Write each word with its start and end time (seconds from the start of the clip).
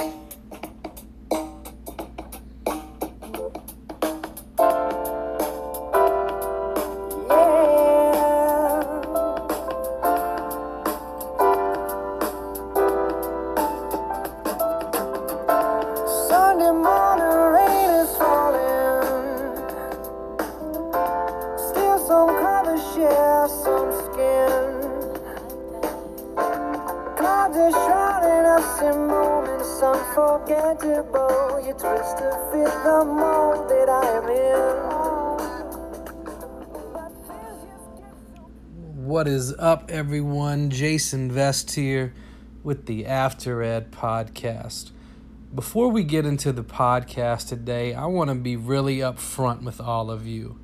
Sunday 0.00 0.29
everyone? 40.00 40.70
Jason 40.70 41.30
Vest 41.30 41.74
here 41.74 42.14
with 42.64 42.86
the 42.86 43.04
After 43.04 43.62
Ed 43.62 43.92
podcast. 43.92 44.92
Before 45.54 45.90
we 45.90 46.04
get 46.04 46.24
into 46.24 46.52
the 46.52 46.64
podcast 46.64 47.48
today, 47.48 47.92
I 47.92 48.06
want 48.06 48.30
to 48.30 48.34
be 48.34 48.56
really 48.56 49.00
upfront 49.00 49.62
with 49.62 49.78
all 49.78 50.10
of 50.10 50.26
you. 50.26 50.58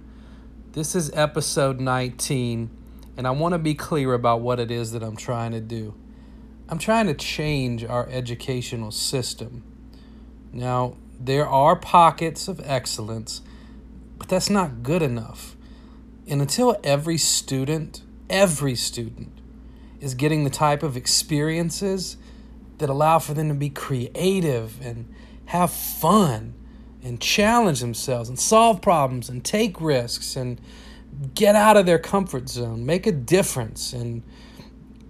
This 0.73 0.95
is 0.95 1.11
episode 1.13 1.81
19, 1.81 2.71
and 3.19 3.27
I 3.27 3.31
want 3.33 3.53
to 3.53 3.59
be 3.59 3.75
clear 3.75 4.15
about 4.15 4.41
what 4.41 4.59
it 4.59 4.71
is 4.71 4.93
that 4.93 5.03
I'm 5.03 5.17
trying 5.17 5.53
to 5.53 5.61
do. 5.61 5.95
I'm 6.71 6.79
trying 6.79 7.07
to 7.07 7.15
change 7.15 7.85
our 7.85 8.09
educational 8.09 8.91
system. 8.91 9.63
Now, 10.51 10.97
there 11.21 11.47
are 11.47 11.77
pockets 11.77 12.49
of 12.49 12.59
excellence, 12.65 13.43
but 14.17 14.29
that's 14.29 14.49
not 14.49 14.83
good 14.83 15.03
enough. 15.03 15.57
And 16.27 16.41
until 16.41 16.81
every 16.83 17.19
student, 17.19 18.01
every 18.29 18.75
student, 18.75 19.33
is 20.01 20.15
getting 20.15 20.45
the 20.45 20.51
type 20.51 20.83
of 20.83 20.97
experiences 20.97 22.17
that 22.79 22.89
allow 22.89 23.19
for 23.19 23.35
them 23.35 23.49
to 23.49 23.55
be 23.55 23.71
creative 23.71 24.81
and 24.85 25.13
have 25.47 25.71
fun 25.71 26.55
and 27.03 27.21
challenge 27.21 27.81
themselves 27.81 28.29
and 28.29 28.39
solve 28.39 28.83
problems 28.83 29.29
and 29.29 29.45
take 29.45 29.81
risks 29.81 30.37
and 30.37 30.61
get 31.35 31.55
out 31.55 31.77
of 31.77 31.87
their 31.87 31.99
comfort 31.99 32.49
zone, 32.49 32.85
make 32.85 33.07
a 33.07 33.13
difference 33.13 33.93
and 33.93 34.23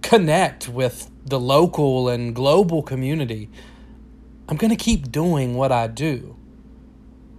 connect 0.01 0.69
with 0.69 1.09
the 1.25 1.39
local 1.39 2.07
and 2.07 2.33
global 2.33 2.81
community. 2.81 3.49
I'm 4.47 4.55
going 4.55 4.69
to 4.69 4.77
keep 4.77 5.11
doing 5.11 5.55
what 5.55 5.71
I 5.71 5.87
do. 5.87 6.37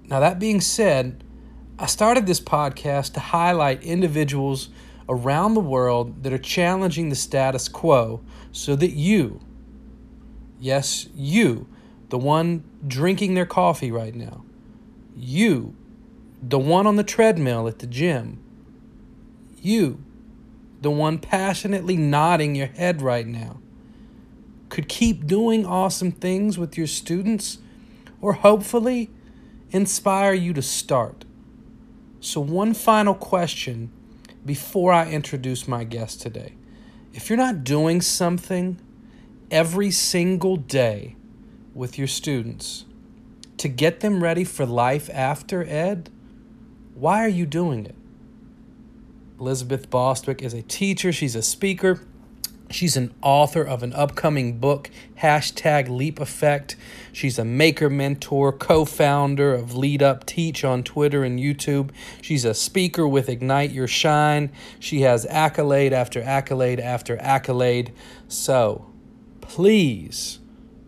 Now, 0.08 0.20
that 0.20 0.38
being 0.38 0.60
said, 0.60 1.24
I 1.78 1.86
started 1.86 2.26
this 2.26 2.40
podcast 2.40 3.14
to 3.14 3.20
highlight 3.20 3.82
individuals 3.82 4.68
around 5.08 5.54
the 5.54 5.60
world 5.60 6.22
that 6.22 6.32
are 6.32 6.38
challenging 6.38 7.08
the 7.08 7.16
status 7.16 7.68
quo 7.68 8.20
so 8.52 8.76
that 8.76 8.90
you, 8.90 9.40
Yes, 10.60 11.08
you, 11.14 11.68
the 12.08 12.18
one 12.18 12.64
drinking 12.86 13.34
their 13.34 13.46
coffee 13.46 13.90
right 13.90 14.14
now. 14.14 14.44
You, 15.16 15.74
the 16.42 16.58
one 16.58 16.86
on 16.86 16.96
the 16.96 17.04
treadmill 17.04 17.68
at 17.68 17.78
the 17.78 17.86
gym. 17.86 18.42
You, 19.60 20.02
the 20.80 20.90
one 20.90 21.18
passionately 21.18 21.96
nodding 21.96 22.54
your 22.54 22.68
head 22.68 23.02
right 23.02 23.26
now. 23.26 23.60
Could 24.68 24.88
keep 24.88 25.26
doing 25.26 25.64
awesome 25.64 26.12
things 26.12 26.58
with 26.58 26.76
your 26.76 26.86
students 26.86 27.58
or 28.20 28.34
hopefully 28.34 29.10
inspire 29.70 30.34
you 30.34 30.52
to 30.54 30.62
start. 30.62 31.24
So, 32.20 32.40
one 32.40 32.74
final 32.74 33.14
question 33.14 33.92
before 34.48 34.94
I 34.94 35.10
introduce 35.10 35.68
my 35.68 35.84
guest 35.84 36.22
today. 36.22 36.54
If 37.12 37.28
you're 37.28 37.36
not 37.36 37.64
doing 37.64 38.00
something, 38.00 38.80
every 39.50 39.90
single 39.90 40.56
day 40.56 41.16
with 41.74 41.98
your 41.98 42.06
students 42.06 42.86
to 43.58 43.68
get 43.68 44.00
them 44.00 44.22
ready 44.22 44.44
for 44.44 44.64
life 44.64 45.10
after 45.12 45.64
ed, 45.64 46.08
why 46.94 47.22
are 47.22 47.28
you 47.28 47.44
doing 47.44 47.84
it? 47.84 47.94
Elisabeth 49.38 49.90
Bostwick 49.90 50.40
is 50.40 50.54
a 50.54 50.62
teacher, 50.62 51.12
she's 51.12 51.36
a 51.36 51.42
speaker, 51.42 52.00
she's 52.70 52.96
an 52.96 53.14
author 53.22 53.62
of 53.62 53.82
an 53.82 53.92
upcoming 53.92 54.58
book, 54.58 54.90
hashtag 55.20 55.88
Leap 55.88 56.20
Effect. 56.20 56.76
She's 57.12 57.38
a 57.38 57.44
maker 57.44 57.90
mentor, 57.90 58.52
co 58.52 58.84
founder 58.84 59.54
of 59.54 59.74
Lead 59.74 60.02
Up 60.02 60.26
Teach 60.26 60.64
on 60.64 60.82
Twitter 60.82 61.24
and 61.24 61.38
YouTube. 61.38 61.90
She's 62.22 62.44
a 62.44 62.54
speaker 62.54 63.06
with 63.06 63.28
Ignite 63.28 63.70
Your 63.70 63.88
Shine. 63.88 64.50
She 64.78 65.02
has 65.02 65.26
accolade 65.26 65.92
after 65.92 66.22
accolade 66.22 66.80
after 66.80 67.20
accolade. 67.20 67.92
So, 68.28 68.86
please 69.40 70.40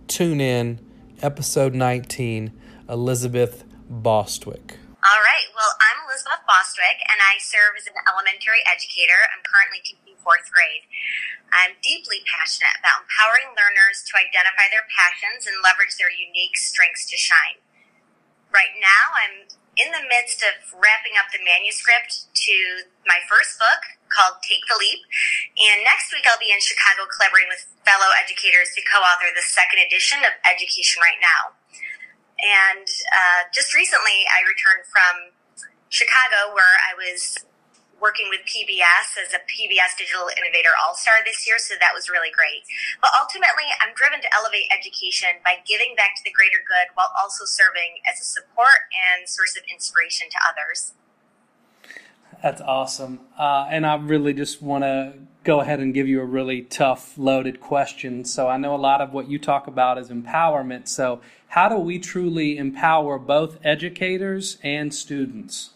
tune 0.07 0.41
in 0.41 0.79
episode 1.23 1.73
19 1.73 2.53
elisabeth 2.89 3.65
bostwick 3.89 4.77
all 5.01 5.21
right 5.23 5.47
well 5.55 5.73
i'm 5.81 6.03
elisabeth 6.05 6.45
bostwick 6.47 7.01
and 7.09 7.21
i 7.23 7.39
serve 7.39 7.73
as 7.79 7.87
an 7.87 7.95
elementary 8.11 8.61
educator 8.67 9.17
i'm 9.33 9.41
currently 9.47 9.79
teaching 9.85 10.00
fourth 10.21 10.49
grade 10.53 10.85
i'm 11.51 11.77
deeply 11.81 12.23
passionate 12.29 12.77
about 12.79 13.05
empowering 13.05 13.53
learners 13.57 14.05
to 14.07 14.17
identify 14.17 14.69
their 14.69 14.87
passions 14.89 15.49
and 15.49 15.59
leverage 15.65 15.97
their 15.97 16.13
unique 16.13 16.57
strengths 16.57 17.09
to 17.09 17.17
shine 17.17 17.59
right 18.53 18.77
now 18.79 19.13
i'm 19.17 19.49
in 19.81 19.89
the 19.97 20.05
midst 20.11 20.43
of 20.45 20.53
wrapping 20.77 21.17
up 21.17 21.31
the 21.33 21.41
manuscript 21.41 22.29
to 22.35 22.85
my 23.09 23.23
first 23.25 23.57
book 23.57 23.81
called 24.11 24.43
Take 24.43 24.67
the 24.67 24.77
Leap. 24.77 25.07
And 25.57 25.87
next 25.87 26.11
week 26.11 26.27
I'll 26.27 26.41
be 26.43 26.51
in 26.51 26.61
Chicago 26.61 27.07
collaborating 27.07 27.49
with 27.49 27.65
fellow 27.87 28.11
educators 28.19 28.75
to 28.75 28.83
co-author 28.85 29.31
the 29.33 29.47
second 29.47 29.81
edition 29.81 30.21
of 30.27 30.35
Education 30.43 31.01
Right 31.01 31.17
Now. 31.23 31.55
And 32.43 32.87
uh, 33.09 33.49
just 33.55 33.73
recently 33.73 34.27
I 34.29 34.43
returned 34.45 34.85
from 34.91 35.33
Chicago 35.89 36.53
where 36.53 36.77
I 36.85 36.93
was 36.99 37.41
working 38.01 38.27
with 38.33 38.41
PBS 38.49 39.21
as 39.21 39.37
a 39.37 39.45
PBS 39.45 39.95
Digital 40.01 40.33
Innovator 40.33 40.73
All 40.81 40.97
Star 40.97 41.21
this 41.25 41.47
year, 41.47 41.61
so 41.61 41.75
that 41.79 41.93
was 41.95 42.09
really 42.09 42.33
great. 42.33 42.65
But 43.01 43.11
ultimately, 43.15 43.69
I'm 43.79 43.95
driven 43.95 44.21
to 44.25 44.31
elevate 44.35 44.67
education 44.73 45.45
by 45.45 45.61
giving 45.69 45.95
back 45.95 46.17
to 46.17 46.23
the 46.25 46.33
greater 46.33 46.65
good 46.65 46.91
while 46.97 47.13
also 47.15 47.45
serving 47.45 48.01
as 48.09 48.21
a 48.21 48.25
support 48.25 48.89
and 48.91 49.29
source 49.29 49.57
of 49.57 49.63
inspiration 49.71 50.33
to 50.33 50.39
others. 50.41 50.97
That's 52.43 52.61
awesome. 52.61 53.21
Uh, 53.39 53.69
and 53.69 53.87
I 53.87 53.97
really 53.97 54.33
just 54.33 54.63
want 54.63 54.85
to 54.85 55.15
go 55.45 55.61
ahead 55.61 55.81
and 55.81 55.93
give 55.93 56.09
you 56.09 56.21
a 56.21 56.25
really 56.25 56.63
tough, 56.63 57.17
loaded 57.19 57.61
question. 57.61 58.25
So 58.25 58.49
I 58.49 58.57
know 58.57 58.75
a 58.75 58.77
lot 58.77 59.01
of 59.01 59.13
what 59.13 59.29
you 59.29 59.39
talk 59.39 59.67
about 59.67 59.99
is 59.99 60.09
empowerment. 60.09 60.89
So, 60.89 61.21
how 61.49 61.69
do 61.69 61.77
we 61.77 61.99
truly 61.99 62.57
empower 62.57 63.19
both 63.19 63.59
educators 63.65 64.57
and 64.63 64.95
students? 64.95 65.71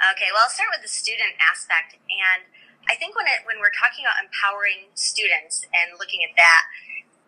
Okay, 0.00 0.32
well, 0.32 0.48
I'll 0.48 0.52
start 0.52 0.72
with 0.72 0.80
the 0.80 0.88
student 0.88 1.36
aspect. 1.36 2.00
And 2.08 2.48
I 2.88 2.96
think 2.96 3.12
when, 3.12 3.28
it, 3.28 3.44
when 3.44 3.60
we're 3.60 3.74
talking 3.76 4.08
about 4.08 4.16
empowering 4.16 4.88
students 4.96 5.60
and 5.76 6.00
looking 6.00 6.24
at 6.24 6.32
that, 6.40 6.64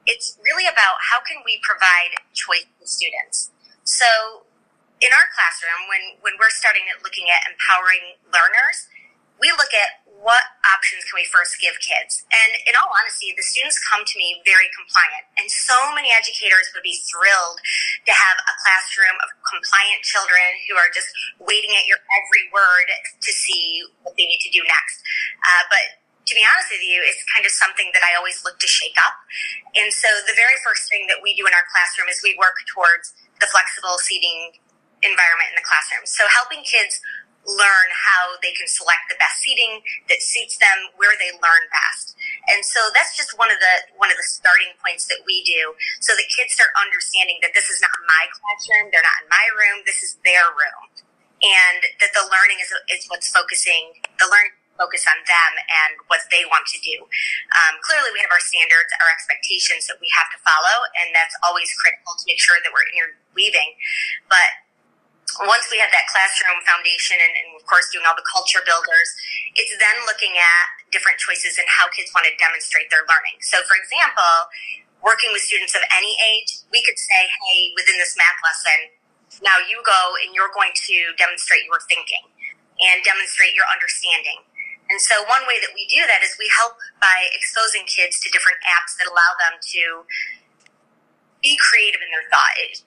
it's 0.09 0.41
really 0.41 0.65
about 0.65 0.97
how 1.13 1.21
can 1.21 1.45
we 1.45 1.61
provide 1.61 2.17
choice 2.33 2.65
to 2.81 2.89
students. 2.89 3.53
So 3.85 4.49
in 5.05 5.13
our 5.13 5.29
classroom, 5.37 5.85
when, 5.85 6.17
when 6.25 6.41
we're 6.41 6.51
starting 6.51 6.89
at 6.89 7.05
looking 7.05 7.29
at 7.29 7.45
empowering 7.45 8.17
learners, 8.33 8.89
we 9.37 9.53
look 9.53 9.77
at 9.77 10.02
what 10.23 10.55
options 10.63 11.03
can 11.11 11.19
we 11.19 11.27
first 11.27 11.59
give 11.59 11.75
kids? 11.83 12.23
And 12.31 12.51
in 12.71 12.79
all 12.79 12.87
honesty, 12.95 13.35
the 13.35 13.43
students 13.43 13.83
come 13.83 14.07
to 14.07 14.15
me 14.15 14.39
very 14.47 14.71
compliant. 14.71 15.27
And 15.35 15.51
so 15.51 15.75
many 15.99 16.15
educators 16.15 16.71
would 16.73 16.87
be 16.87 16.95
thrilled 17.11 17.59
to 18.07 18.13
have 18.15 18.39
a 18.39 18.55
classroom 18.63 19.19
of 19.19 19.35
compliant 19.43 20.07
children 20.07 20.47
who 20.71 20.79
are 20.79 20.87
just 20.95 21.11
waiting 21.43 21.75
at 21.75 21.91
your 21.91 21.99
every 22.15 22.47
word 22.55 22.87
to 23.19 23.31
see 23.35 23.83
what 24.07 24.15
they 24.15 24.31
need 24.31 24.39
to 24.47 24.53
do 24.55 24.63
next. 24.63 25.03
Uh, 25.43 25.67
but 25.67 25.85
to 26.31 26.39
be 26.39 26.47
honest 26.47 26.71
with 26.71 26.87
you, 26.87 27.03
it's 27.03 27.27
kind 27.35 27.43
of 27.43 27.51
something 27.51 27.91
that 27.91 28.07
I 28.07 28.15
always 28.15 28.47
look 28.47 28.63
to 28.63 28.71
shake 28.71 28.95
up. 29.03 29.19
And 29.75 29.91
so 29.91 30.07
the 30.31 30.39
very 30.39 30.55
first 30.63 30.87
thing 30.87 31.11
that 31.11 31.19
we 31.19 31.35
do 31.35 31.51
in 31.51 31.53
our 31.53 31.67
classroom 31.67 32.07
is 32.07 32.23
we 32.23 32.39
work 32.39 32.63
towards 32.71 33.11
the 33.43 33.51
flexible 33.51 33.99
seating 33.99 34.55
environment 35.03 35.51
in 35.51 35.59
the 35.59 35.67
classroom. 35.67 36.07
So 36.07 36.31
helping 36.31 36.63
kids 36.63 37.03
learn 37.43 37.89
how 37.91 38.39
they 38.39 38.55
can 38.55 38.71
select 38.71 39.11
the 39.11 39.19
best 39.19 39.43
seating 39.43 39.83
that 40.07 40.23
suits 40.23 40.59
them 40.63 40.95
where 40.95 41.19
they 41.19 41.35
learn 41.43 41.65
best. 41.75 42.15
And 42.55 42.63
so 42.63 42.79
that's 42.95 43.19
just 43.19 43.35
one 43.35 43.51
of 43.51 43.59
the 43.59 43.75
one 43.99 44.11
of 44.11 44.19
the 44.19 44.27
starting 44.27 44.71
points 44.79 45.11
that 45.11 45.27
we 45.27 45.43
do 45.43 45.75
so 45.99 46.15
that 46.15 46.27
kids 46.31 46.55
start 46.55 46.71
understanding 46.79 47.43
that 47.43 47.55
this 47.55 47.67
is 47.67 47.83
not 47.83 47.95
my 48.07 48.25
classroom, 48.31 48.95
they're 48.95 49.05
not 49.05 49.27
in 49.27 49.29
my 49.31 49.47
room, 49.59 49.83
this 49.87 50.03
is 50.07 50.19
their 50.23 50.47
room. 50.55 50.87
And 51.43 51.83
that 51.99 52.15
the 52.15 52.23
learning 52.31 52.63
is 52.63 52.71
is 52.95 53.11
what's 53.11 53.27
focusing 53.27 53.99
the 54.23 54.31
learn 54.31 54.55
focus 54.79 55.05
on 55.05 55.19
them 55.29 55.53
and 55.69 56.01
what 56.09 56.25
they 56.33 56.43
want 56.49 56.65
to 56.67 56.79
do. 56.81 57.07
Um, 57.55 57.77
clearly, 57.85 58.11
we 58.17 58.21
have 58.25 58.33
our 58.33 58.43
standards, 58.43 58.91
our 58.99 59.11
expectations 59.13 59.87
that 59.87 60.01
we 60.01 60.09
have 60.17 60.33
to 60.33 60.39
follow, 60.41 60.77
and 60.99 61.13
that's 61.13 61.37
always 61.45 61.69
critical 61.77 62.17
to 62.17 62.25
make 62.27 62.41
sure 62.41 62.57
that 62.59 62.73
we're 62.73 62.89
interweaving. 62.91 63.77
But 64.33 64.62
once 65.49 65.69
we 65.73 65.81
have 65.81 65.89
that 65.95 66.05
classroom 66.13 66.61
foundation 66.69 67.17
and, 67.17 67.33
and, 67.33 67.49
of 67.57 67.65
course 67.65 67.89
doing 67.89 68.05
all 68.05 68.17
the 68.17 68.27
culture 68.29 68.61
builders, 68.65 69.09
it's 69.57 69.73
then 69.81 69.97
looking 70.05 70.37
at 70.37 70.65
different 70.93 71.17
choices 71.17 71.57
and 71.57 71.67
how 71.69 71.89
kids 71.93 72.13
want 72.13 72.29
to 72.29 72.35
demonstrate 72.37 72.93
their 72.93 73.07
learning. 73.09 73.41
So 73.41 73.65
for 73.65 73.77
example, 73.79 74.53
working 75.01 75.33
with 75.33 75.43
students 75.43 75.73
of 75.75 75.83
any 75.97 76.15
age, 76.21 76.63
we 76.71 76.85
could 76.85 76.99
say, 76.99 77.27
hey, 77.27 77.73
within 77.75 77.97
this 77.97 78.15
math 78.15 78.39
lesson, 78.45 78.93
now 79.41 79.57
you 79.65 79.81
go 79.83 80.15
and 80.21 80.37
you're 80.37 80.53
going 80.53 80.77
to 80.93 80.97
demonstrate 81.17 81.65
your 81.65 81.81
thinking 81.89 82.29
and 82.85 83.01
demonstrate 83.03 83.57
your 83.57 83.67
understanding. 83.73 84.45
And 84.93 85.01
so 85.01 85.25
one 85.25 85.49
way 85.49 85.57
that 85.65 85.73
we 85.73 85.89
do 85.89 86.05
that 86.05 86.21
is 86.21 86.37
we 86.37 86.51
help 86.53 86.77
by 87.01 87.33
exposing 87.33 87.89
kids 87.89 88.21
to 88.21 88.29
different 88.29 88.61
apps 88.69 88.93
that 89.01 89.09
allow 89.09 89.33
them 89.41 89.57
to 89.73 90.05
be 91.41 91.57
creative 91.57 92.05
in 92.05 92.13
their 92.13 92.29
thought. 92.29 92.85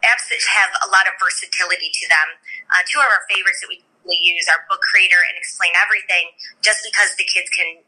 Apps 0.00 0.26
that 0.32 0.40
have 0.48 0.72
a 0.84 0.88
lot 0.88 1.04
of 1.04 1.14
versatility 1.20 1.92
to 1.92 2.04
them. 2.08 2.28
Uh, 2.72 2.80
two 2.88 3.00
of 3.00 3.08
our 3.08 3.24
favorites 3.28 3.60
that 3.60 3.68
we 3.68 3.84
use 4.16 4.48
are 4.48 4.64
Book 4.68 4.80
Creator 4.80 5.20
and 5.28 5.36
Explain 5.36 5.76
Everything, 5.76 6.32
just 6.64 6.80
because 6.84 7.12
the 7.20 7.26
kids 7.28 7.52
can 7.52 7.84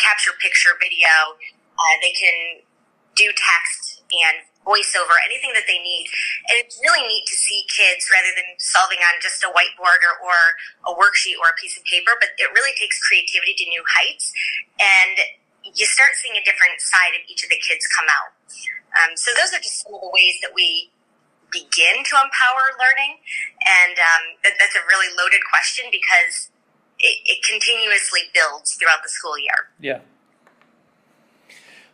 capture 0.00 0.32
picture, 0.40 0.72
video, 0.80 1.36
uh, 1.76 1.94
they 2.00 2.16
can 2.16 2.64
do 3.16 3.28
text 3.36 4.00
and 4.08 4.40
voiceover, 4.64 5.16
anything 5.24 5.52
that 5.56 5.64
they 5.64 5.80
need. 5.80 6.08
And 6.48 6.60
it's 6.60 6.76
really 6.80 7.00
neat 7.04 7.24
to 7.28 7.36
see 7.36 7.64
kids 7.68 8.08
rather 8.12 8.28
than 8.36 8.56
solving 8.60 9.00
on 9.00 9.20
just 9.20 9.40
a 9.44 9.50
whiteboard 9.52 10.00
or, 10.04 10.14
or 10.20 10.36
a 10.88 10.92
worksheet 10.96 11.36
or 11.40 11.52
a 11.52 11.56
piece 11.56 11.76
of 11.76 11.84
paper, 11.84 12.12
but 12.20 12.36
it 12.36 12.52
really 12.52 12.72
takes 12.76 13.00
creativity 13.00 13.56
to 13.56 13.64
new 13.68 13.84
heights. 13.88 14.32
And 14.80 15.16
you 15.64 15.84
start 15.84 16.16
seeing 16.16 16.36
a 16.36 16.44
different 16.44 16.80
side 16.80 17.16
of 17.16 17.22
each 17.28 17.44
of 17.44 17.50
the 17.52 17.60
kids 17.60 17.84
come 17.92 18.08
out. 18.08 18.32
Um, 18.96 19.16
so 19.16 19.30
those 19.36 19.52
are 19.54 19.62
just 19.62 19.84
some 19.84 19.94
of 19.94 20.02
the 20.02 20.12
ways 20.12 20.36
that 20.42 20.52
we 20.52 20.90
begin 21.50 22.02
to 22.06 22.14
empower 22.16 22.64
learning? 22.78 23.18
And 23.66 23.98
um, 23.98 24.22
that, 24.44 24.54
that's 24.58 24.74
a 24.74 24.84
really 24.88 25.08
loaded 25.18 25.40
question 25.50 25.86
because 25.90 26.50
it, 26.98 27.18
it 27.26 27.38
continuously 27.44 28.30
builds 28.32 28.74
throughout 28.74 29.02
the 29.02 29.08
school 29.08 29.38
year. 29.38 29.68
Yeah. 29.80 30.00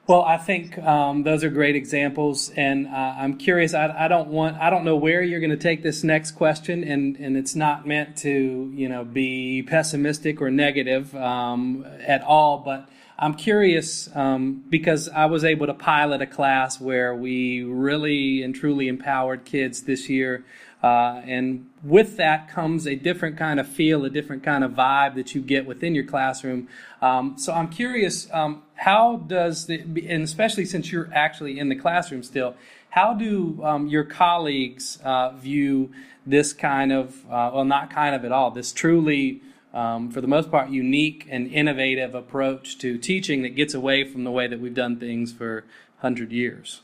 Well, 0.06 0.22
I 0.22 0.36
think 0.36 0.78
um, 0.78 1.24
those 1.24 1.42
are 1.42 1.50
great 1.50 1.74
examples, 1.74 2.50
and 2.50 2.86
uh, 2.86 3.14
I'm 3.18 3.38
curious. 3.38 3.74
I, 3.74 4.04
I, 4.04 4.06
don't 4.06 4.28
want, 4.28 4.56
I 4.56 4.70
don't 4.70 4.84
know 4.84 4.94
where 4.94 5.20
you're 5.20 5.40
going 5.40 5.50
to 5.50 5.56
take 5.56 5.82
this 5.82 6.04
next 6.04 6.32
question, 6.32 6.84
and, 6.84 7.16
and 7.16 7.36
it's 7.36 7.56
not 7.56 7.88
meant 7.88 8.16
to, 8.18 8.72
you 8.72 8.88
know, 8.88 9.04
be 9.04 9.64
pessimistic 9.64 10.40
or 10.40 10.48
negative 10.48 11.12
um, 11.16 11.84
at 12.06 12.22
all. 12.22 12.58
But 12.58 12.88
I'm 13.18 13.34
curious 13.34 14.10
um, 14.14 14.64
because 14.68 15.08
I 15.08 15.24
was 15.26 15.42
able 15.42 15.66
to 15.66 15.74
pilot 15.74 16.20
a 16.20 16.26
class 16.26 16.80
where 16.80 17.14
we 17.14 17.62
really 17.62 18.42
and 18.42 18.54
truly 18.54 18.88
empowered 18.88 19.46
kids 19.46 19.84
this 19.84 20.10
year. 20.10 20.44
Uh, 20.82 21.22
and 21.24 21.66
with 21.82 22.18
that 22.18 22.48
comes 22.48 22.86
a 22.86 22.94
different 22.94 23.38
kind 23.38 23.58
of 23.58 23.66
feel, 23.66 24.04
a 24.04 24.10
different 24.10 24.42
kind 24.42 24.62
of 24.62 24.72
vibe 24.72 25.14
that 25.14 25.34
you 25.34 25.40
get 25.40 25.66
within 25.66 25.94
your 25.94 26.04
classroom. 26.04 26.68
Um, 27.00 27.38
so 27.38 27.54
I'm 27.54 27.68
curious, 27.68 28.28
um, 28.32 28.62
how 28.74 29.16
does 29.16 29.66
the, 29.66 29.80
and 29.80 30.22
especially 30.22 30.66
since 30.66 30.92
you're 30.92 31.08
actually 31.14 31.58
in 31.58 31.70
the 31.70 31.76
classroom 31.76 32.22
still, 32.22 32.54
how 32.90 33.14
do 33.14 33.64
um, 33.64 33.86
your 33.86 34.04
colleagues 34.04 34.98
uh, 35.02 35.30
view 35.30 35.90
this 36.26 36.52
kind 36.52 36.92
of, 36.92 37.24
uh, 37.26 37.50
well, 37.54 37.64
not 37.64 37.90
kind 37.90 38.14
of 38.14 38.24
at 38.26 38.32
all, 38.32 38.50
this 38.50 38.72
truly 38.72 39.40
um, 39.76 40.08
for 40.08 40.24
the 40.24 40.26
most 40.26 40.50
part, 40.50 40.70
unique 40.72 41.28
and 41.28 41.52
innovative 41.52 42.14
approach 42.16 42.78
to 42.78 42.96
teaching 42.96 43.42
that 43.42 43.52
gets 43.52 43.74
away 43.74 44.08
from 44.08 44.24
the 44.24 44.32
way 44.32 44.48
that 44.48 44.58
we've 44.58 44.72
done 44.72 44.96
things 44.96 45.36
for 45.36 45.68
100 46.00 46.32
years? 46.32 46.80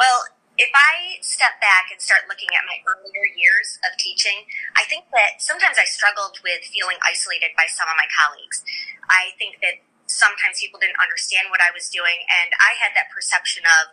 Well, 0.00 0.24
if 0.56 0.72
I 0.72 1.20
step 1.20 1.60
back 1.60 1.92
and 1.92 2.00
start 2.00 2.24
looking 2.32 2.48
at 2.56 2.64
my 2.64 2.80
earlier 2.88 3.28
years 3.28 3.76
of 3.84 3.92
teaching, 4.00 4.48
I 4.72 4.88
think 4.88 5.04
that 5.12 5.44
sometimes 5.44 5.76
I 5.76 5.84
struggled 5.84 6.40
with 6.40 6.64
feeling 6.64 6.96
isolated 7.04 7.52
by 7.60 7.68
some 7.68 7.92
of 7.92 7.96
my 8.00 8.08
colleagues. 8.08 8.64
I 9.12 9.36
think 9.36 9.60
that 9.60 9.84
sometimes 10.08 10.64
people 10.64 10.80
didn't 10.80 10.96
understand 10.96 11.52
what 11.52 11.60
I 11.60 11.68
was 11.76 11.92
doing, 11.92 12.24
and 12.24 12.56
I 12.56 12.72
had 12.80 12.96
that 12.96 13.12
perception 13.12 13.68
of 13.68 13.92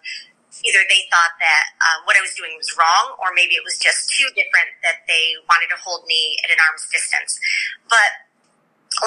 either 0.61 0.85
they 0.85 1.09
thought 1.09 1.33
that 1.41 1.65
uh, 1.81 1.97
what 2.05 2.13
I 2.13 2.21
was 2.21 2.37
doing 2.37 2.53
was 2.53 2.69
wrong, 2.77 3.17
or 3.17 3.33
maybe 3.33 3.57
it 3.57 3.65
was 3.65 3.81
just 3.81 4.13
too 4.13 4.29
different 4.37 4.69
that 4.85 5.01
they 5.09 5.33
wanted 5.49 5.73
to 5.73 5.79
hold 5.81 6.05
me 6.05 6.37
at 6.45 6.53
an 6.53 6.61
arm's 6.61 6.85
distance. 6.93 7.41
But 7.89 8.29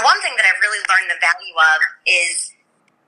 one 0.02 0.18
thing 0.18 0.34
that 0.34 0.46
I've 0.48 0.58
really 0.58 0.82
learned 0.90 1.08
the 1.12 1.20
value 1.22 1.54
of 1.54 1.78
is 2.08 2.50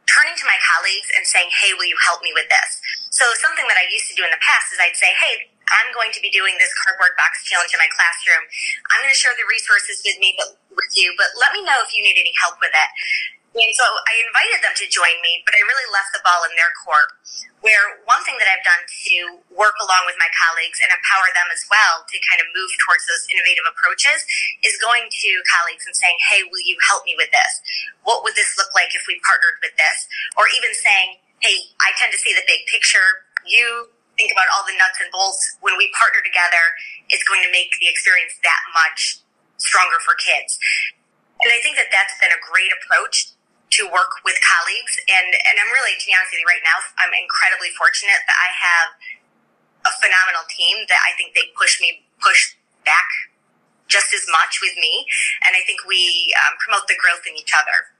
turning 0.06 0.38
to 0.38 0.46
my 0.46 0.56
colleagues 0.62 1.10
and 1.18 1.26
saying, 1.26 1.50
"Hey, 1.50 1.74
will 1.74 1.90
you 1.90 1.98
help 2.06 2.22
me 2.22 2.30
with 2.30 2.46
this?" 2.46 2.78
So 3.10 3.26
something 3.42 3.66
that 3.66 3.76
I 3.76 3.90
used 3.90 4.06
to 4.12 4.16
do 4.16 4.22
in 4.22 4.30
the 4.30 4.40
past 4.40 4.70
is 4.70 4.78
I'd 4.78 4.96
say, 4.96 5.10
"Hey." 5.18 5.50
I'm 5.68 5.92
going 5.92 6.08
to 6.16 6.20
be 6.24 6.32
doing 6.32 6.56
this 6.56 6.72
cardboard 6.80 7.12
box 7.20 7.44
challenge 7.44 7.76
in 7.76 7.80
my 7.80 7.92
classroom. 7.92 8.40
I'm 8.88 9.04
going 9.04 9.12
to 9.12 9.20
share 9.20 9.36
the 9.36 9.44
resources 9.44 10.00
with 10.00 10.16
me, 10.16 10.32
but 10.40 10.56
with 10.72 10.92
you, 10.96 11.12
but 11.20 11.28
let 11.36 11.52
me 11.52 11.60
know 11.60 11.76
if 11.84 11.92
you 11.92 12.00
need 12.00 12.16
any 12.16 12.32
help 12.40 12.56
with 12.56 12.72
it. 12.72 12.90
And 13.56 13.72
so 13.74 13.86
I 14.04 14.14
invited 14.28 14.60
them 14.60 14.76
to 14.76 14.86
join 14.92 15.16
me, 15.24 15.40
but 15.48 15.56
I 15.56 15.64
really 15.64 15.88
left 15.88 16.12
the 16.12 16.20
ball 16.20 16.44
in 16.44 16.52
their 16.54 16.70
court 16.84 17.16
where 17.64 17.98
one 18.06 18.22
thing 18.22 18.38
that 18.38 18.46
I've 18.46 18.62
done 18.62 18.84
to 18.86 19.18
work 19.50 19.74
along 19.82 20.06
with 20.06 20.14
my 20.20 20.30
colleagues 20.36 20.78
and 20.78 20.94
empower 20.94 21.26
them 21.34 21.48
as 21.50 21.66
well 21.66 22.06
to 22.06 22.16
kind 22.30 22.38
of 22.38 22.46
move 22.54 22.70
towards 22.86 23.02
those 23.10 23.26
innovative 23.32 23.66
approaches 23.66 24.22
is 24.62 24.78
going 24.78 25.10
to 25.10 25.30
colleagues 25.48 25.82
and 25.88 25.96
saying, 25.96 26.14
Hey, 26.30 26.46
will 26.46 26.62
you 26.62 26.78
help 26.86 27.02
me 27.02 27.18
with 27.18 27.32
this? 27.34 27.52
What 28.06 28.22
would 28.22 28.38
this 28.38 28.54
look 28.60 28.70
like 28.78 28.94
if 28.94 29.02
we 29.10 29.18
partnered 29.26 29.58
with 29.58 29.74
this? 29.74 30.06
Or 30.38 30.46
even 30.54 30.70
saying, 30.70 31.18
Hey, 31.42 31.74
I 31.82 31.90
tend 31.98 32.14
to 32.14 32.20
see 32.20 32.34
the 32.34 32.46
big 32.46 32.62
picture. 32.70 33.26
You 33.42 33.90
think 34.18 34.30
about 34.30 34.50
all 34.54 34.62
the 34.66 34.76
nuts 34.78 35.02
and 35.02 35.10
bolts. 35.10 35.42
When 35.62 35.74
we 35.74 35.90
partner 35.98 36.22
together, 36.22 36.62
it's 37.10 37.26
going 37.26 37.42
to 37.42 37.50
make 37.50 37.74
the 37.82 37.90
experience 37.90 38.38
that 38.46 38.62
much 38.70 39.22
stronger 39.58 39.98
for 40.02 40.14
kids. 40.14 40.58
And 41.42 41.50
I 41.50 41.58
think 41.62 41.78
that 41.78 41.90
that's 41.94 42.14
been 42.18 42.34
a 42.34 42.42
great 42.42 42.70
approach 42.74 43.37
to 43.70 43.82
work 43.88 44.24
with 44.24 44.38
colleagues. 44.40 44.96
And, 45.08 45.28
and 45.28 45.54
I'm 45.60 45.70
really, 45.72 45.92
to 45.98 46.04
be 46.08 46.12
honest 46.16 46.32
with 46.32 46.40
you 46.40 46.48
right 46.48 46.64
now, 46.64 46.78
I'm 46.96 47.12
incredibly 47.12 47.72
fortunate 47.76 48.24
that 48.24 48.38
I 48.38 48.50
have 48.54 48.88
a 49.86 49.92
phenomenal 50.00 50.44
team 50.48 50.88
that 50.88 51.00
I 51.04 51.12
think 51.16 51.36
they 51.36 51.52
push 51.56 51.80
me, 51.80 52.04
push 52.20 52.56
back 52.84 53.08
just 53.88 54.12
as 54.12 54.24
much 54.28 54.60
with 54.60 54.76
me. 54.76 55.06
And 55.44 55.56
I 55.56 55.62
think 55.64 55.84
we 55.88 56.34
um, 56.36 56.56
promote 56.60 56.88
the 56.88 56.96
growth 56.96 57.24
in 57.28 57.36
each 57.36 57.52
other. 57.52 57.92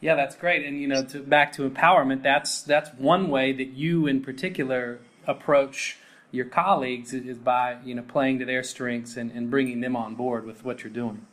Yeah, 0.00 0.14
that's 0.14 0.34
great. 0.34 0.64
And 0.64 0.80
you 0.80 0.88
know, 0.88 1.04
to, 1.04 1.20
back 1.20 1.52
to 1.54 1.68
empowerment, 1.68 2.22
that's 2.22 2.62
that's 2.62 2.90
one 2.96 3.28
way 3.28 3.52
that 3.52 3.76
you, 3.76 4.06
in 4.06 4.22
particular, 4.22 4.98
approach 5.26 5.98
your 6.32 6.46
colleagues 6.46 7.12
is 7.12 7.36
by 7.36 7.76
you 7.84 7.94
know 7.94 8.02
playing 8.02 8.38
to 8.38 8.44
their 8.46 8.62
strengths 8.62 9.16
and, 9.16 9.30
and 9.32 9.50
bringing 9.50 9.80
them 9.80 9.96
on 9.96 10.14
board 10.14 10.46
with 10.46 10.64
what 10.64 10.82
you're 10.82 10.92
doing. 10.92 11.26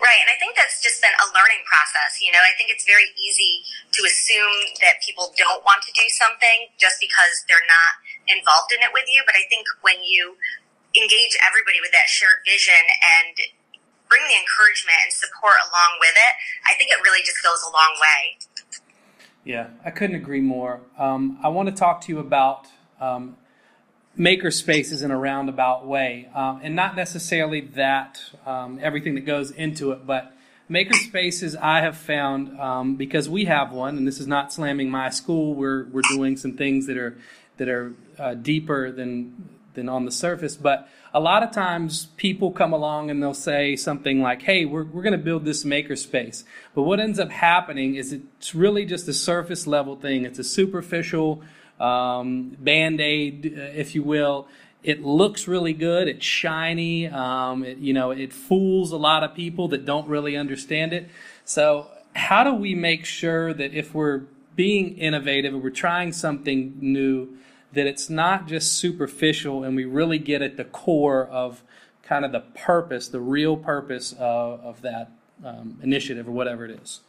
Right, 0.00 0.20
and 0.22 0.30
I 0.30 0.37
just 0.98 1.06
been 1.06 1.14
a 1.14 1.30
learning 1.30 1.62
process. 1.62 2.18
You 2.18 2.34
know, 2.34 2.42
I 2.42 2.50
think 2.58 2.74
it's 2.74 2.82
very 2.82 3.14
easy 3.14 3.62
to 3.94 4.02
assume 4.02 4.74
that 4.82 4.98
people 4.98 5.30
don't 5.38 5.62
want 5.62 5.86
to 5.86 5.94
do 5.94 6.02
something 6.10 6.74
just 6.74 6.98
because 6.98 7.46
they're 7.46 7.62
not 7.70 8.02
involved 8.26 8.74
in 8.74 8.82
it 8.82 8.90
with 8.90 9.06
you. 9.06 9.22
But 9.22 9.38
I 9.38 9.46
think 9.46 9.62
when 9.86 10.02
you 10.02 10.34
engage 10.98 11.38
everybody 11.38 11.78
with 11.78 11.94
that 11.94 12.10
shared 12.10 12.42
vision 12.42 12.82
and 12.98 13.38
bring 14.10 14.26
the 14.26 14.34
encouragement 14.42 14.98
and 15.06 15.14
support 15.14 15.62
along 15.70 16.02
with 16.02 16.18
it, 16.18 16.34
I 16.66 16.74
think 16.74 16.90
it 16.90 16.98
really 17.06 17.22
just 17.22 17.38
goes 17.46 17.62
a 17.62 17.70
long 17.70 17.94
way. 18.02 18.22
Yeah, 19.46 19.70
I 19.86 19.94
couldn't 19.94 20.18
agree 20.18 20.42
more. 20.42 20.82
Um, 20.98 21.38
I 21.46 21.48
want 21.48 21.70
to 21.70 21.74
talk 21.74 22.02
to 22.02 22.08
you 22.10 22.18
about 22.18 22.66
um, 22.98 23.38
maker 24.16 24.50
spaces 24.50 25.06
in 25.06 25.14
a 25.14 25.16
roundabout 25.16 25.86
way, 25.86 26.28
um, 26.34 26.58
and 26.62 26.74
not 26.74 26.96
necessarily 26.96 27.60
that 27.78 28.18
um, 28.44 28.80
everything 28.82 29.14
that 29.14 29.24
goes 29.24 29.52
into 29.52 29.92
it, 29.92 30.04
but 30.04 30.34
maker 30.68 30.94
spaces 30.94 31.56
I 31.56 31.80
have 31.80 31.96
found 31.96 32.58
um, 32.60 32.96
because 32.96 33.28
we 33.28 33.46
have 33.46 33.72
one, 33.72 33.96
and 33.96 34.06
this 34.06 34.20
is 34.20 34.26
not 34.26 34.52
slamming 34.52 34.90
my 34.90 35.10
school. 35.10 35.54
We're 35.54 35.84
we're 35.86 36.02
doing 36.10 36.36
some 36.36 36.52
things 36.52 36.86
that 36.86 36.96
are 36.96 37.16
that 37.56 37.68
are 37.68 37.94
uh, 38.18 38.34
deeper 38.34 38.90
than 38.92 39.48
than 39.74 39.88
on 39.88 40.04
the 40.04 40.10
surface, 40.10 40.56
but 40.56 40.88
a 41.14 41.20
lot 41.20 41.42
of 41.42 41.50
times 41.52 42.06
people 42.16 42.50
come 42.50 42.72
along 42.72 43.10
and 43.10 43.22
they'll 43.22 43.34
say 43.34 43.76
something 43.76 44.20
like, 44.20 44.42
"Hey, 44.42 44.64
we're 44.64 44.84
we're 44.84 45.02
going 45.02 45.12
to 45.12 45.24
build 45.24 45.44
this 45.44 45.64
maker 45.64 45.96
space," 45.96 46.44
but 46.74 46.82
what 46.82 47.00
ends 47.00 47.18
up 47.18 47.30
happening 47.30 47.94
is 47.94 48.12
it's 48.12 48.54
really 48.54 48.84
just 48.84 49.08
a 49.08 49.14
surface 49.14 49.66
level 49.66 49.96
thing. 49.96 50.24
It's 50.24 50.38
a 50.38 50.44
superficial 50.44 51.42
um, 51.80 52.56
band 52.58 53.00
aid, 53.00 53.54
uh, 53.56 53.62
if 53.74 53.94
you 53.94 54.02
will. 54.02 54.48
It 54.88 55.04
looks 55.04 55.46
really 55.46 55.74
good. 55.74 56.08
It's 56.08 56.24
shiny. 56.24 57.08
Um, 57.08 57.62
it, 57.62 57.76
you 57.76 57.92
know, 57.92 58.10
it 58.10 58.32
fools 58.32 58.90
a 58.90 58.96
lot 58.96 59.22
of 59.22 59.34
people 59.34 59.68
that 59.68 59.84
don't 59.84 60.08
really 60.08 60.34
understand 60.34 60.94
it. 60.94 61.10
So, 61.44 61.88
how 62.16 62.42
do 62.42 62.54
we 62.54 62.74
make 62.74 63.04
sure 63.04 63.52
that 63.52 63.74
if 63.74 63.92
we're 63.92 64.22
being 64.56 64.96
innovative 64.96 65.52
and 65.52 65.62
we're 65.62 65.68
trying 65.68 66.14
something 66.14 66.78
new, 66.80 67.36
that 67.74 67.86
it's 67.86 68.08
not 68.08 68.48
just 68.48 68.72
superficial 68.78 69.62
and 69.62 69.76
we 69.76 69.84
really 69.84 70.18
get 70.18 70.40
at 70.40 70.56
the 70.56 70.64
core 70.64 71.26
of 71.26 71.62
kind 72.02 72.24
of 72.24 72.32
the 72.32 72.40
purpose, 72.40 73.08
the 73.08 73.20
real 73.20 73.58
purpose 73.58 74.12
of, 74.12 74.60
of 74.60 74.80
that 74.80 75.10
um, 75.44 75.78
initiative 75.82 76.26
or 76.26 76.32
whatever 76.32 76.64
it 76.64 76.70
is. 76.70 77.00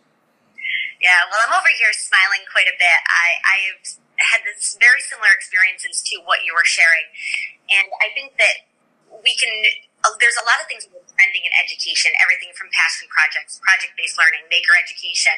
Yeah, 1.01 1.15
well, 1.31 1.39
I'm 1.47 1.53
over 1.53 1.71
here 1.79 1.93
smiling 1.93 2.43
quite 2.51 2.67
a 2.67 2.75
bit. 2.77 2.99
I, 3.07 3.39
I've 3.47 3.99
had 4.19 4.43
this 4.43 4.75
very 4.79 4.99
similar 4.99 5.31
experiences 5.31 6.03
to 6.11 6.19
what 6.25 6.43
you 6.45 6.53
were 6.53 6.67
sharing, 6.67 7.07
and 7.69 7.87
I 8.01 8.09
think 8.13 8.35
that 8.37 8.67
we 9.23 9.33
can. 9.37 9.51
Uh, 9.99 10.15
there's 10.23 10.39
a 10.39 10.47
lot 10.47 10.63
of 10.63 10.65
things 10.71 10.87
are 10.87 10.95
trending 11.11 11.43
in 11.43 11.51
education, 11.59 12.15
everything 12.23 12.55
from 12.55 12.71
passion 12.71 13.03
projects, 13.11 13.59
project-based 13.59 14.15
learning, 14.15 14.47
maker 14.47 14.71
education, 14.79 15.35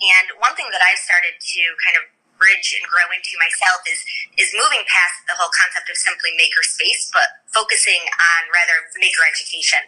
and 0.00 0.32
one 0.40 0.56
thing 0.56 0.72
that 0.72 0.80
I've 0.80 1.00
started 1.00 1.36
to 1.36 1.62
kind 1.84 1.96
of 2.00 2.08
bridge 2.40 2.72
and 2.72 2.86
grow 2.88 3.04
into 3.12 3.34
myself 3.36 3.84
is 3.84 4.00
is 4.40 4.48
moving 4.56 4.80
past 4.88 5.26
the 5.28 5.36
whole 5.36 5.52
concept 5.52 5.92
of 5.92 5.96
simply 5.98 6.32
maker 6.40 6.64
space, 6.64 7.10
but 7.12 7.44
focusing 7.52 8.00
on 8.16 8.40
rather 8.48 8.88
maker 8.96 9.26
education 9.28 9.82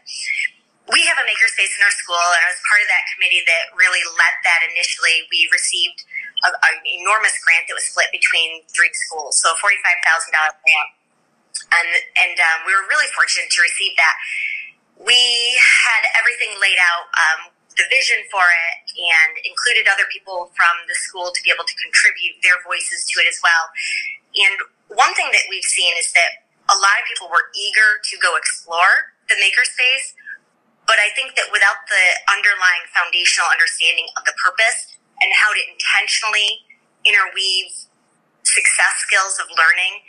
we 0.90 1.06
have 1.06 1.18
a 1.22 1.26
makerspace 1.26 1.70
in 1.78 1.82
our 1.86 1.94
school, 1.94 2.18
and 2.18 2.42
I 2.42 2.48
was 2.50 2.60
part 2.66 2.82
of 2.82 2.88
that 2.90 3.04
committee 3.14 3.42
that 3.46 3.70
really 3.78 4.02
led 4.18 4.34
that 4.42 4.60
initially. 4.66 5.22
We 5.30 5.46
received 5.54 6.02
an 6.42 6.76
enormous 6.82 7.36
grant 7.46 7.70
that 7.70 7.76
was 7.78 7.86
split 7.86 8.10
between 8.10 8.66
three 8.72 8.90
schools, 9.06 9.38
so 9.38 9.54
a 9.54 9.56
$45,000 9.60 10.34
grant. 10.34 10.90
And, 11.70 11.88
and 12.18 12.36
um, 12.38 12.58
we 12.66 12.74
were 12.74 12.86
really 12.90 13.10
fortunate 13.14 13.50
to 13.50 13.60
receive 13.62 13.94
that. 13.96 14.16
We 14.98 15.16
had 15.56 16.02
everything 16.18 16.52
laid 16.60 16.76
out, 16.82 17.08
um, 17.14 17.40
the 17.78 17.86
vision 17.88 18.20
for 18.28 18.44
it, 18.44 18.76
and 18.98 19.32
included 19.46 19.88
other 19.88 20.04
people 20.12 20.52
from 20.52 20.74
the 20.90 20.96
school 20.98 21.32
to 21.32 21.40
be 21.40 21.48
able 21.48 21.64
to 21.64 21.76
contribute 21.78 22.36
their 22.44 22.60
voices 22.66 23.06
to 23.08 23.24
it 23.24 23.26
as 23.30 23.38
well. 23.40 23.70
And 24.36 24.56
one 24.92 25.14
thing 25.16 25.30
that 25.32 25.46
we've 25.48 25.64
seen 25.64 25.94
is 25.96 26.12
that 26.12 26.44
a 26.68 26.76
lot 26.78 27.00
of 27.00 27.04
people 27.08 27.30
were 27.30 27.50
eager 27.54 27.98
to 27.98 28.14
go 28.20 28.36
explore 28.36 29.14
the 29.30 29.38
makerspace, 29.38 30.14
but 30.86 30.98
I 30.98 31.14
think 31.14 31.38
that 31.38 31.50
without 31.54 31.86
the 31.86 32.04
underlying 32.30 32.84
foundational 32.90 33.46
understanding 33.50 34.10
of 34.18 34.26
the 34.26 34.34
purpose 34.42 34.98
and 35.22 35.30
how 35.34 35.54
to 35.54 35.62
intentionally 35.70 36.66
interweave 37.06 37.86
success 38.42 38.94
skills 39.06 39.38
of 39.38 39.46
learning 39.54 40.02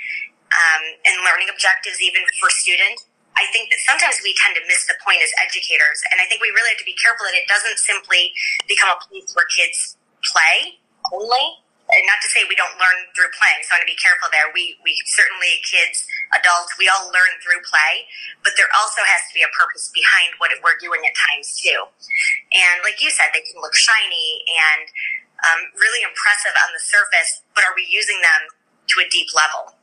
um, 0.52 0.84
and 1.08 1.16
learning 1.24 1.48
objectives, 1.48 2.00
even 2.04 2.22
for 2.40 2.52
students, 2.52 3.08
I 3.40 3.48
think 3.56 3.72
that 3.72 3.80
sometimes 3.88 4.20
we 4.22 4.36
tend 4.44 4.60
to 4.60 4.64
miss 4.68 4.86
the 4.86 5.00
point 5.02 5.24
as 5.24 5.32
educators. 5.40 6.04
And 6.12 6.20
I 6.20 6.28
think 6.28 6.44
we 6.44 6.52
really 6.52 6.76
have 6.76 6.82
to 6.84 6.88
be 6.88 6.98
careful 7.00 7.24
that 7.26 7.36
it 7.36 7.48
doesn't 7.48 7.80
simply 7.80 8.36
become 8.68 8.92
a 8.92 9.00
place 9.00 9.32
where 9.34 9.48
kids 9.50 9.96
play 10.22 10.78
only, 11.10 11.46
and 11.92 12.04
not 12.08 12.24
to 12.24 12.30
say 12.32 12.46
we 12.48 12.56
don't 12.56 12.76
learn 12.80 13.04
through 13.18 13.32
playing, 13.36 13.60
so 13.68 13.76
I 13.76 13.82
want 13.82 13.84
to 13.84 13.92
be 13.92 14.00
careful 14.00 14.32
there. 14.32 14.48
We, 14.56 14.80
we 14.86 14.96
certainly, 15.12 15.60
kids, 15.66 16.06
adults, 16.32 16.72
we 16.80 16.88
all 16.88 17.10
learn 17.12 17.34
through 17.44 17.60
play, 17.68 18.08
but 18.46 18.56
there 18.56 18.70
also 18.80 19.04
has 19.04 19.28
to 19.28 19.34
be 19.36 19.44
a 19.44 19.52
purpose 19.52 19.92
behind 19.92 20.38
what 20.40 20.54
we're 20.64 20.80
doing 20.80 21.04
at 21.04 21.12
times 21.32 21.52
too. 21.60 21.84
And 22.56 22.80
like 22.86 23.04
you 23.04 23.12
said, 23.12 23.36
they 23.36 23.44
can 23.44 23.60
look 23.60 23.76
shiny 23.76 24.46
and 24.48 24.86
um, 25.44 25.62
really 25.76 26.06
impressive 26.06 26.56
on 26.64 26.70
the 26.72 26.80
surface, 26.80 27.44
but 27.58 27.66
are 27.68 27.76
we 27.76 27.84
using 27.90 28.22
them 28.24 28.48
to 28.96 28.96
a 29.04 29.08
deep 29.12 29.28
level? 29.36 29.76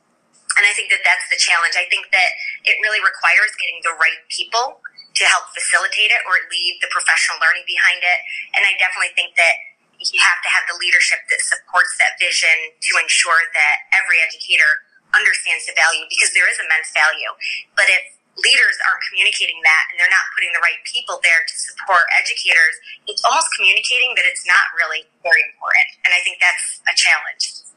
And 0.57 0.65
I 0.65 0.73
think 0.73 0.89
that 0.89 1.05
that's 1.05 1.27
the 1.29 1.37
challenge. 1.37 1.77
I 1.77 1.85
think 1.93 2.09
that 2.09 2.31
it 2.65 2.75
really 2.81 2.99
requires 2.99 3.53
getting 3.61 3.79
the 3.85 3.93
right 4.01 4.19
people 4.33 4.81
to 5.19 5.23
help 5.27 5.51
facilitate 5.53 6.09
it 6.09 6.21
or 6.25 6.39
lead 6.49 6.79
the 6.81 6.89
professional 6.89 7.37
learning 7.43 7.67
behind 7.67 8.01
it. 8.01 8.19
And 8.57 8.65
I 8.65 8.73
definitely 8.79 9.13
think 9.13 9.35
that 9.37 9.55
you 9.99 10.19
have 10.23 10.39
to 10.41 10.49
have 10.49 10.63
the 10.71 10.79
leadership 10.79 11.19
that 11.27 11.43
supports 11.43 11.91
that 11.99 12.15
vision 12.17 12.71
to 12.79 12.91
ensure 13.03 13.43
that 13.51 13.75
every 13.91 14.23
educator 14.23 14.87
understands 15.11 15.67
the 15.67 15.75
value 15.75 16.07
because 16.07 16.31
there 16.31 16.47
is 16.47 16.55
immense 16.61 16.89
value. 16.95 17.29
But 17.75 17.91
if 17.91 18.15
leaders 18.39 18.79
aren't 18.87 19.03
communicating 19.11 19.59
that 19.67 19.83
and 19.91 19.99
they're 19.99 20.13
not 20.13 20.23
putting 20.31 20.55
the 20.55 20.63
right 20.63 20.79
people 20.87 21.19
there 21.19 21.43
to 21.43 21.55
support 21.59 22.07
educators, 22.15 22.79
it's 23.11 23.23
almost 23.27 23.51
communicating 23.59 24.15
that 24.15 24.23
it's 24.23 24.47
not 24.47 24.71
really 24.79 25.03
very 25.19 25.43
important. 25.51 25.87
And 26.07 26.15
I 26.15 26.23
think 26.23 26.39
that's 26.39 26.79
a 26.87 26.95
challenge. 26.95 27.68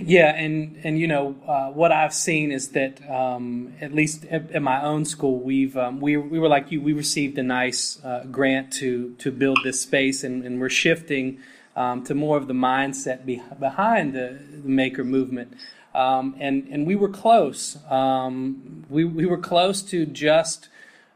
Yeah, 0.00 0.34
and 0.34 0.78
and 0.84 0.98
you 0.98 1.06
know 1.06 1.36
uh, 1.46 1.68
what 1.70 1.92
I've 1.92 2.14
seen 2.14 2.52
is 2.52 2.70
that 2.70 3.00
um, 3.10 3.74
at 3.80 3.94
least 3.94 4.24
at, 4.26 4.50
at, 4.50 4.62
my 4.62 4.82
own 4.82 5.04
school, 5.04 5.40
we've 5.40 5.76
um, 5.76 6.00
we 6.00 6.16
we 6.16 6.38
were 6.38 6.48
like 6.48 6.70
you. 6.70 6.80
We 6.80 6.92
received 6.92 7.38
a 7.38 7.42
nice 7.42 8.02
uh, 8.04 8.24
grant 8.30 8.72
to 8.74 9.14
to 9.18 9.30
build 9.30 9.58
this 9.64 9.80
space, 9.80 10.24
and, 10.24 10.44
and 10.44 10.60
we're 10.60 10.68
shifting 10.68 11.38
um, 11.76 12.04
to 12.04 12.14
more 12.14 12.36
of 12.36 12.48
the 12.48 12.54
mindset 12.54 13.24
be, 13.24 13.42
behind 13.58 14.14
the, 14.14 14.38
the 14.50 14.68
maker 14.68 15.04
movement. 15.04 15.54
Um, 15.94 16.36
and 16.38 16.68
and 16.70 16.86
we 16.86 16.94
were 16.94 17.08
close. 17.08 17.78
Um, 17.90 18.84
we 18.88 19.04
we 19.04 19.26
were 19.26 19.38
close 19.38 19.82
to 19.82 20.06
just. 20.06 20.68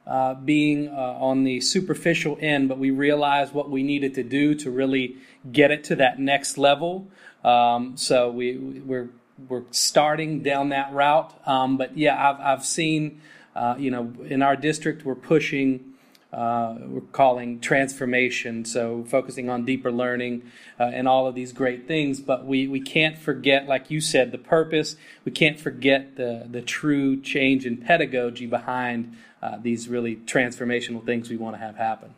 Uh, 0.04 0.34
being 0.34 0.88
uh, 0.88 1.16
on 1.20 1.44
the 1.44 1.60
superficial 1.60 2.36
end, 2.40 2.68
but 2.68 2.76
we 2.76 2.90
realized 2.90 3.52
what 3.54 3.70
we 3.70 3.84
needed 3.84 4.12
to 4.12 4.24
do 4.24 4.52
to 4.52 4.68
really 4.68 5.14
get 5.52 5.70
it 5.70 5.84
to 5.84 5.94
that 5.94 6.18
next 6.18 6.58
level. 6.58 7.06
Um, 7.44 7.96
so 7.96 8.30
we 8.30 8.56
we're 8.56 9.10
we're 9.48 9.64
starting 9.70 10.42
down 10.42 10.70
that 10.70 10.92
route. 10.92 11.34
Um, 11.46 11.76
but 11.76 11.96
yeah, 11.96 12.30
I've 12.30 12.40
I've 12.40 12.64
seen 12.64 13.20
uh, 13.56 13.76
you 13.78 13.90
know 13.90 14.12
in 14.24 14.42
our 14.42 14.56
district 14.56 15.04
we're 15.04 15.14
pushing. 15.14 15.88
Uh, 16.32 16.78
we're 16.86 17.02
calling 17.12 17.60
transformation, 17.60 18.64
so 18.64 19.04
focusing 19.04 19.50
on 19.50 19.66
deeper 19.66 19.92
learning 19.92 20.42
uh, 20.80 20.84
and 20.84 21.06
all 21.06 21.26
of 21.26 21.34
these 21.34 21.52
great 21.52 21.86
things. 21.86 22.20
But 22.22 22.46
we, 22.46 22.66
we 22.66 22.80
can't 22.80 23.18
forget, 23.18 23.68
like 23.68 23.90
you 23.90 24.00
said, 24.00 24.32
the 24.32 24.38
purpose. 24.38 24.96
We 25.26 25.32
can't 25.32 25.60
forget 25.60 26.16
the, 26.16 26.46
the 26.50 26.62
true 26.62 27.20
change 27.20 27.66
in 27.66 27.76
pedagogy 27.76 28.46
behind 28.46 29.14
uh, 29.42 29.58
these 29.60 29.88
really 29.88 30.16
transformational 30.16 31.04
things 31.04 31.28
we 31.28 31.36
want 31.36 31.54
to 31.56 31.60
have 31.60 31.76
happen. 31.76 32.14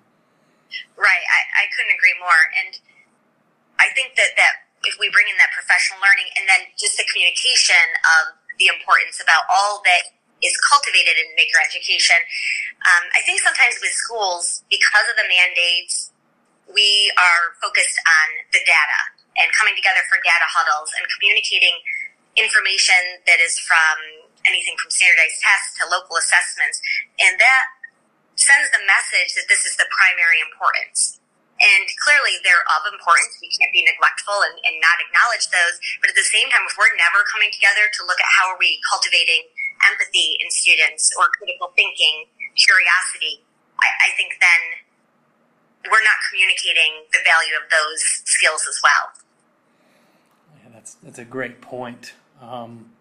Right, 0.96 1.08
I, 1.08 1.64
I 1.64 1.66
couldn't 1.76 1.94
agree 1.96 2.14
more. 2.20 2.38
And 2.64 2.78
I 3.80 3.92
think 3.94 4.14
that, 4.14 4.30
that 4.36 4.52
if 4.86 4.96
we 5.00 5.08
bring 5.10 5.28
in 5.28 5.36
that 5.40 5.52
professional 5.52 6.00
learning 6.00 6.28
and 6.36 6.48
then 6.48 6.68
just 6.76 6.96
the 6.96 7.06
communication 7.10 7.84
of 8.20 8.36
the 8.58 8.70
importance 8.70 9.18
about 9.18 9.44
all 9.50 9.82
that 9.82 10.14
is 10.44 10.54
cultivated 10.60 11.16
in 11.16 11.32
maker 11.34 11.58
education. 11.58 12.20
Um, 12.84 13.04
I 13.16 13.24
think 13.24 13.40
sometimes 13.40 13.80
with 13.80 13.92
schools, 13.96 14.62
because 14.68 15.06
of 15.08 15.16
the 15.16 15.26
mandates, 15.26 16.12
we 16.68 17.12
are 17.16 17.56
focused 17.60 17.96
on 18.04 18.26
the 18.52 18.60
data 18.64 19.00
and 19.40 19.48
coming 19.56 19.74
together 19.74 20.04
for 20.06 20.20
data 20.22 20.46
huddles 20.46 20.92
and 21.00 21.04
communicating 21.16 21.74
information 22.36 23.24
that 23.26 23.40
is 23.40 23.58
from 23.58 24.28
anything 24.44 24.76
from 24.78 24.92
standardized 24.92 25.40
tests 25.40 25.80
to 25.80 25.88
local 25.88 26.20
assessments. 26.20 26.78
And 27.18 27.40
that 27.40 27.64
sends 28.36 28.68
the 28.74 28.82
message 28.84 29.32
that 29.38 29.46
this 29.48 29.64
is 29.64 29.78
the 29.78 29.88
primary 29.90 30.42
importance. 30.42 31.22
And 31.64 31.84
clearly 32.04 32.36
they're 32.44 32.60
of 32.76 32.84
importance. 32.92 33.40
We 33.40 33.48
can't 33.56 33.72
be 33.72 33.80
neglectful 33.80 34.36
and, 34.44 34.60
and 34.68 34.76
not 34.84 35.00
acknowledge 35.00 35.48
those. 35.48 35.80
But 36.04 36.12
at 36.12 36.16
the 36.18 36.28
same 36.28 36.52
time, 36.52 36.68
if 36.68 36.76
we're 36.76 36.92
never 36.92 37.24
coming 37.32 37.48
together 37.48 37.88
to 37.88 38.00
look 38.04 38.20
at 38.20 38.28
how 38.36 38.52
are 38.52 38.60
we 38.60 38.76
cultivating 38.84 39.48
empathy 39.88 40.36
in 40.44 40.52
students 40.52 41.08
or 41.16 41.32
critical 41.40 41.72
thinking, 41.72 42.28
curiosity, 42.52 43.40
I, 43.80 43.88
I 43.88 44.08
think 44.20 44.36
then 44.44 44.62
we're 45.88 46.04
not 46.04 46.20
communicating 46.28 47.08
the 47.16 47.24
value 47.24 47.56
of 47.56 47.64
those 47.72 48.02
skills 48.28 48.68
as 48.68 48.78
well. 48.84 49.04
Yeah, 50.60 50.68
that's 50.76 51.00
that's 51.00 51.18
a 51.18 51.24
great 51.24 51.64
point. 51.64 52.12
Um, 52.40 52.92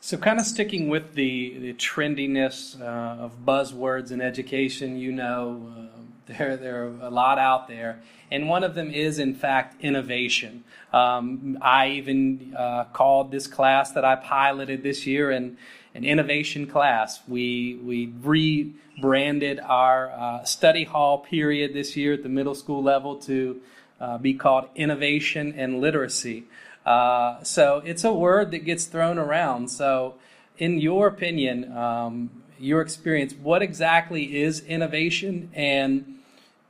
so, 0.00 0.16
kind 0.16 0.38
of 0.38 0.46
sticking 0.46 0.88
with 0.88 1.14
the, 1.14 1.58
the 1.58 1.74
trendiness 1.74 2.80
uh, 2.80 3.24
of 3.24 3.44
buzzwords 3.44 4.10
in 4.10 4.20
education, 4.20 4.96
you 4.96 5.12
know, 5.12 5.72
uh, 5.76 5.87
there, 6.28 6.56
there 6.56 6.84
are 6.84 6.94
a 7.02 7.10
lot 7.10 7.38
out 7.38 7.68
there. 7.68 8.00
And 8.30 8.48
one 8.48 8.62
of 8.62 8.74
them 8.74 8.90
is, 8.90 9.18
in 9.18 9.34
fact, 9.34 9.82
innovation. 9.82 10.64
Um, 10.92 11.58
I 11.62 11.88
even 11.90 12.54
uh, 12.56 12.84
called 12.92 13.30
this 13.30 13.46
class 13.46 13.92
that 13.92 14.04
I 14.04 14.16
piloted 14.16 14.82
this 14.82 15.06
year 15.06 15.30
an, 15.30 15.56
an 15.94 16.04
innovation 16.04 16.66
class. 16.66 17.20
We, 17.26 17.80
we 17.82 18.12
rebranded 18.22 19.60
our 19.60 20.10
uh, 20.10 20.44
study 20.44 20.84
hall 20.84 21.18
period 21.18 21.72
this 21.72 21.96
year 21.96 22.12
at 22.14 22.22
the 22.22 22.28
middle 22.28 22.54
school 22.54 22.82
level 22.82 23.16
to 23.20 23.60
uh, 24.00 24.18
be 24.18 24.34
called 24.34 24.68
Innovation 24.76 25.54
and 25.56 25.80
Literacy. 25.80 26.44
Uh, 26.84 27.42
so 27.42 27.82
it's 27.84 28.04
a 28.04 28.12
word 28.12 28.50
that 28.50 28.60
gets 28.60 28.84
thrown 28.84 29.18
around. 29.18 29.70
So, 29.70 30.14
in 30.58 30.78
your 30.78 31.06
opinion, 31.06 31.76
um, 31.76 32.30
your 32.58 32.80
experience, 32.80 33.34
what 33.34 33.62
exactly 33.62 34.38
is 34.38 34.60
innovation 34.60 35.50
and 35.54 36.17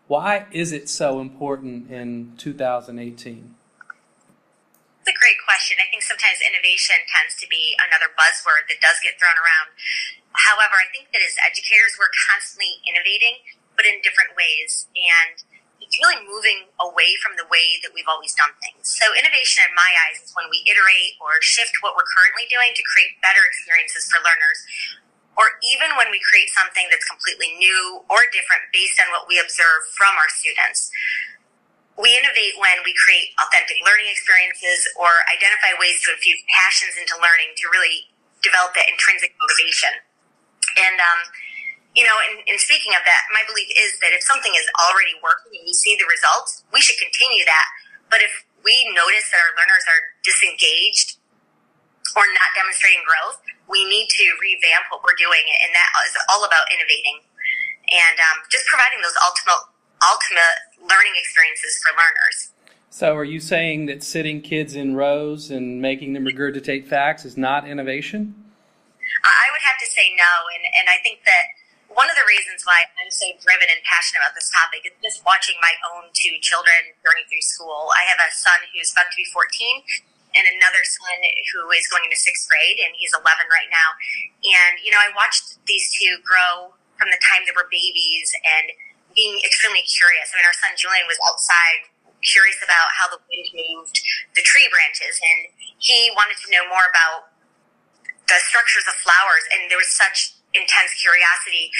why 0.08 0.48
is 0.50 0.72
it 0.72 0.88
so 0.88 1.20
important 1.20 1.92
in 1.92 2.32
2018? 2.40 2.96
It's 2.96 5.12
a 5.12 5.12
great 5.12 5.36
question. 5.44 5.76
I 5.76 5.84
think 5.92 6.00
sometimes 6.00 6.40
innovation 6.40 6.96
tends 7.12 7.36
to 7.40 7.46
be 7.48 7.76
another 7.76 8.08
buzzword 8.16 8.68
that 8.72 8.80
does 8.80 8.96
get 9.04 9.20
thrown 9.20 9.36
around. 9.36 9.76
However, 10.32 10.80
I 10.80 10.88
think 10.92 11.12
that 11.12 11.20
as 11.20 11.36
educators, 11.40 11.96
we're 12.00 12.12
constantly 12.28 12.80
innovating, 12.88 13.36
but 13.76 13.84
in 13.84 14.00
different 14.00 14.32
ways. 14.32 14.88
And 14.96 15.44
it's 15.80 15.96
really 16.00 16.20
moving 16.24 16.72
away 16.80 17.16
from 17.20 17.36
the 17.36 17.44
way 17.48 17.76
that 17.84 17.92
we've 17.92 18.08
always 18.08 18.32
done 18.32 18.56
things. 18.64 18.88
So 18.88 19.12
innovation 19.12 19.68
in 19.68 19.76
my 19.76 19.92
eyes 20.08 20.24
is 20.24 20.32
when 20.32 20.48
we 20.48 20.64
iterate 20.64 21.20
or 21.20 21.36
shift 21.44 21.84
what 21.84 21.92
we're 21.96 22.08
currently 22.16 22.48
doing 22.48 22.72
to 22.76 22.82
create 22.84 23.20
better 23.20 23.44
experiences 23.44 24.08
for 24.08 24.24
learners 24.24 24.64
or 25.38 25.54
even 25.62 25.94
when 25.94 26.10
we 26.10 26.18
create 26.18 26.47
something 26.58 26.90
that's 26.90 27.06
completely 27.06 27.54
new 27.62 28.02
or 28.10 28.26
different 28.34 28.66
based 28.74 28.98
on 28.98 29.14
what 29.14 29.30
we 29.30 29.38
observe 29.38 29.86
from 29.94 30.10
our 30.18 30.26
students. 30.34 30.90
We 31.94 32.14
innovate 32.14 32.54
when 32.58 32.82
we 32.86 32.94
create 32.94 33.34
authentic 33.42 33.78
learning 33.82 34.06
experiences 34.10 34.86
or 34.98 35.10
identify 35.30 35.74
ways 35.78 35.98
to 36.06 36.14
infuse 36.14 36.38
passions 36.50 36.94
into 36.98 37.18
learning 37.18 37.54
to 37.58 37.64
really 37.70 38.06
develop 38.42 38.74
that 38.78 38.86
intrinsic 38.86 39.34
motivation. 39.38 39.98
And, 40.78 40.98
um, 41.02 41.20
you 41.98 42.06
know, 42.06 42.14
in, 42.30 42.46
in 42.46 42.56
speaking 42.62 42.94
of 42.94 43.02
that, 43.02 43.26
my 43.34 43.42
belief 43.50 43.66
is 43.74 43.98
that 43.98 44.14
if 44.14 44.22
something 44.22 44.54
is 44.54 44.66
already 44.78 45.18
working 45.18 45.58
and 45.58 45.66
we 45.66 45.74
see 45.74 45.98
the 45.98 46.06
results, 46.06 46.62
we 46.70 46.78
should 46.78 46.98
continue 47.02 47.42
that. 47.50 47.66
But 48.06 48.22
if 48.22 48.30
we 48.62 48.78
notice 48.94 49.26
that 49.34 49.42
our 49.42 49.54
learners 49.58 49.82
are 49.90 50.02
disengaged 50.22 51.17
or 52.16 52.24
not 52.36 52.50
demonstrating 52.56 53.02
growth, 53.04 53.40
we 53.68 53.84
need 53.88 54.08
to 54.08 54.24
revamp 54.40 54.88
what 54.88 55.04
we're 55.04 55.18
doing. 55.18 55.44
And 55.64 55.70
that 55.74 55.90
is 56.08 56.14
all 56.32 56.44
about 56.44 56.64
innovating 56.72 57.24
and 57.88 58.16
um, 58.20 58.44
just 58.52 58.68
providing 58.68 59.00
those 59.00 59.16
ultimate, 59.24 59.64
ultimate 60.04 60.56
learning 60.84 61.14
experiences 61.16 61.80
for 61.80 61.92
learners. 61.96 62.52
So, 62.88 63.14
are 63.14 63.28
you 63.28 63.38
saying 63.38 63.86
that 63.86 64.02
sitting 64.02 64.40
kids 64.40 64.74
in 64.74 64.96
rows 64.96 65.52
and 65.52 65.80
making 65.80 66.16
them 66.16 66.24
regurgitate 66.24 66.88
facts 66.88 67.24
is 67.24 67.36
not 67.36 67.68
innovation? 67.68 68.34
I 69.24 69.46
would 69.52 69.64
have 69.64 69.78
to 69.80 69.88
say 69.88 70.12
no, 70.16 70.32
and, 70.56 70.64
and 70.76 70.86
I 70.88 71.00
think 71.04 71.24
that 71.24 71.44
one 71.88 72.08
of 72.08 72.16
the 72.16 72.26
reasons 72.28 72.64
why 72.68 72.84
I'm 73.00 73.12
so 73.12 73.28
driven 73.40 73.68
and 73.70 73.80
passionate 73.84 74.24
about 74.24 74.36
this 74.36 74.52
topic 74.52 74.84
is 74.84 74.94
just 75.00 75.24
watching 75.24 75.56
my 75.64 75.72
own 75.94 76.12
two 76.12 76.36
children 76.44 76.92
journey 77.00 77.24
through 77.28 77.44
school. 77.44 77.88
I 77.96 78.04
have 78.08 78.20
a 78.20 78.28
son 78.32 78.60
who's 78.72 78.92
about 78.92 79.08
to 79.08 79.16
be 79.16 79.24
14 79.32 79.82
and 80.38 80.46
another 80.54 80.86
son 80.86 81.18
who 81.50 81.66
is 81.74 81.90
going 81.90 82.06
into 82.06 82.16
sixth 82.16 82.46
grade 82.46 82.78
and 82.78 82.94
he's 82.94 83.10
11 83.10 83.26
right 83.50 83.66
now. 83.74 83.90
And, 84.46 84.78
you 84.80 84.94
know, 84.94 85.02
I 85.02 85.10
watched 85.18 85.58
these 85.66 85.90
two 85.98 86.22
grow 86.22 86.78
from 86.94 87.10
the 87.10 87.18
time 87.18 87.42
they 87.42 87.54
were 87.54 87.66
babies 87.66 88.30
and 88.46 88.70
being 89.18 89.34
extremely 89.42 89.82
curious. 89.82 90.30
I 90.30 90.38
mean, 90.38 90.46
our 90.46 90.54
son 90.54 90.78
Julian 90.78 91.10
was 91.10 91.18
outside 91.26 91.90
curious 92.22 92.58
about 92.62 92.90
how 92.98 93.06
the 93.10 93.18
wind 93.30 93.46
moved 93.54 93.98
the 94.34 94.42
tree 94.42 94.66
branches 94.70 95.18
and 95.22 95.50
he 95.78 96.10
wanted 96.18 96.34
to 96.42 96.50
know 96.50 96.66
more 96.66 96.86
about 96.90 97.30
the 98.26 98.38
structures 98.42 98.84
of 98.90 98.94
flowers 99.02 99.46
and 99.54 99.70
there 99.70 99.78
was 99.78 99.90
such 99.90 100.38
intense 100.52 100.92
curiosity. 100.98 101.70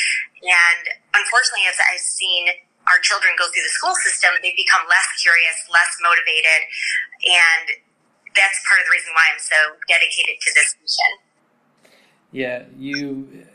And 0.47 0.95
unfortunately, 1.15 1.67
as 1.67 1.79
I've 1.79 2.03
seen 2.03 2.49
our 2.89 3.03
children 3.05 3.37
go 3.37 3.51
through 3.53 3.67
the 3.67 3.75
school 3.77 3.97
system, 4.01 4.33
they 4.41 4.55
become 4.57 4.87
less 4.89 5.09
curious, 5.21 5.59
less 5.69 5.93
motivated. 6.01 6.61
And 7.27 7.67
that's 8.37 8.61
part 8.69 8.81
of 8.81 8.87
the 8.87 8.93
reason 8.93 9.13
why 9.15 9.25
I'm 9.33 9.39
so 9.39 9.57
dedicated 9.89 10.41
to 10.41 10.55
this 10.55 10.77
mission. 10.83 11.29
Yeah, 12.31 12.65
you 12.77 13.47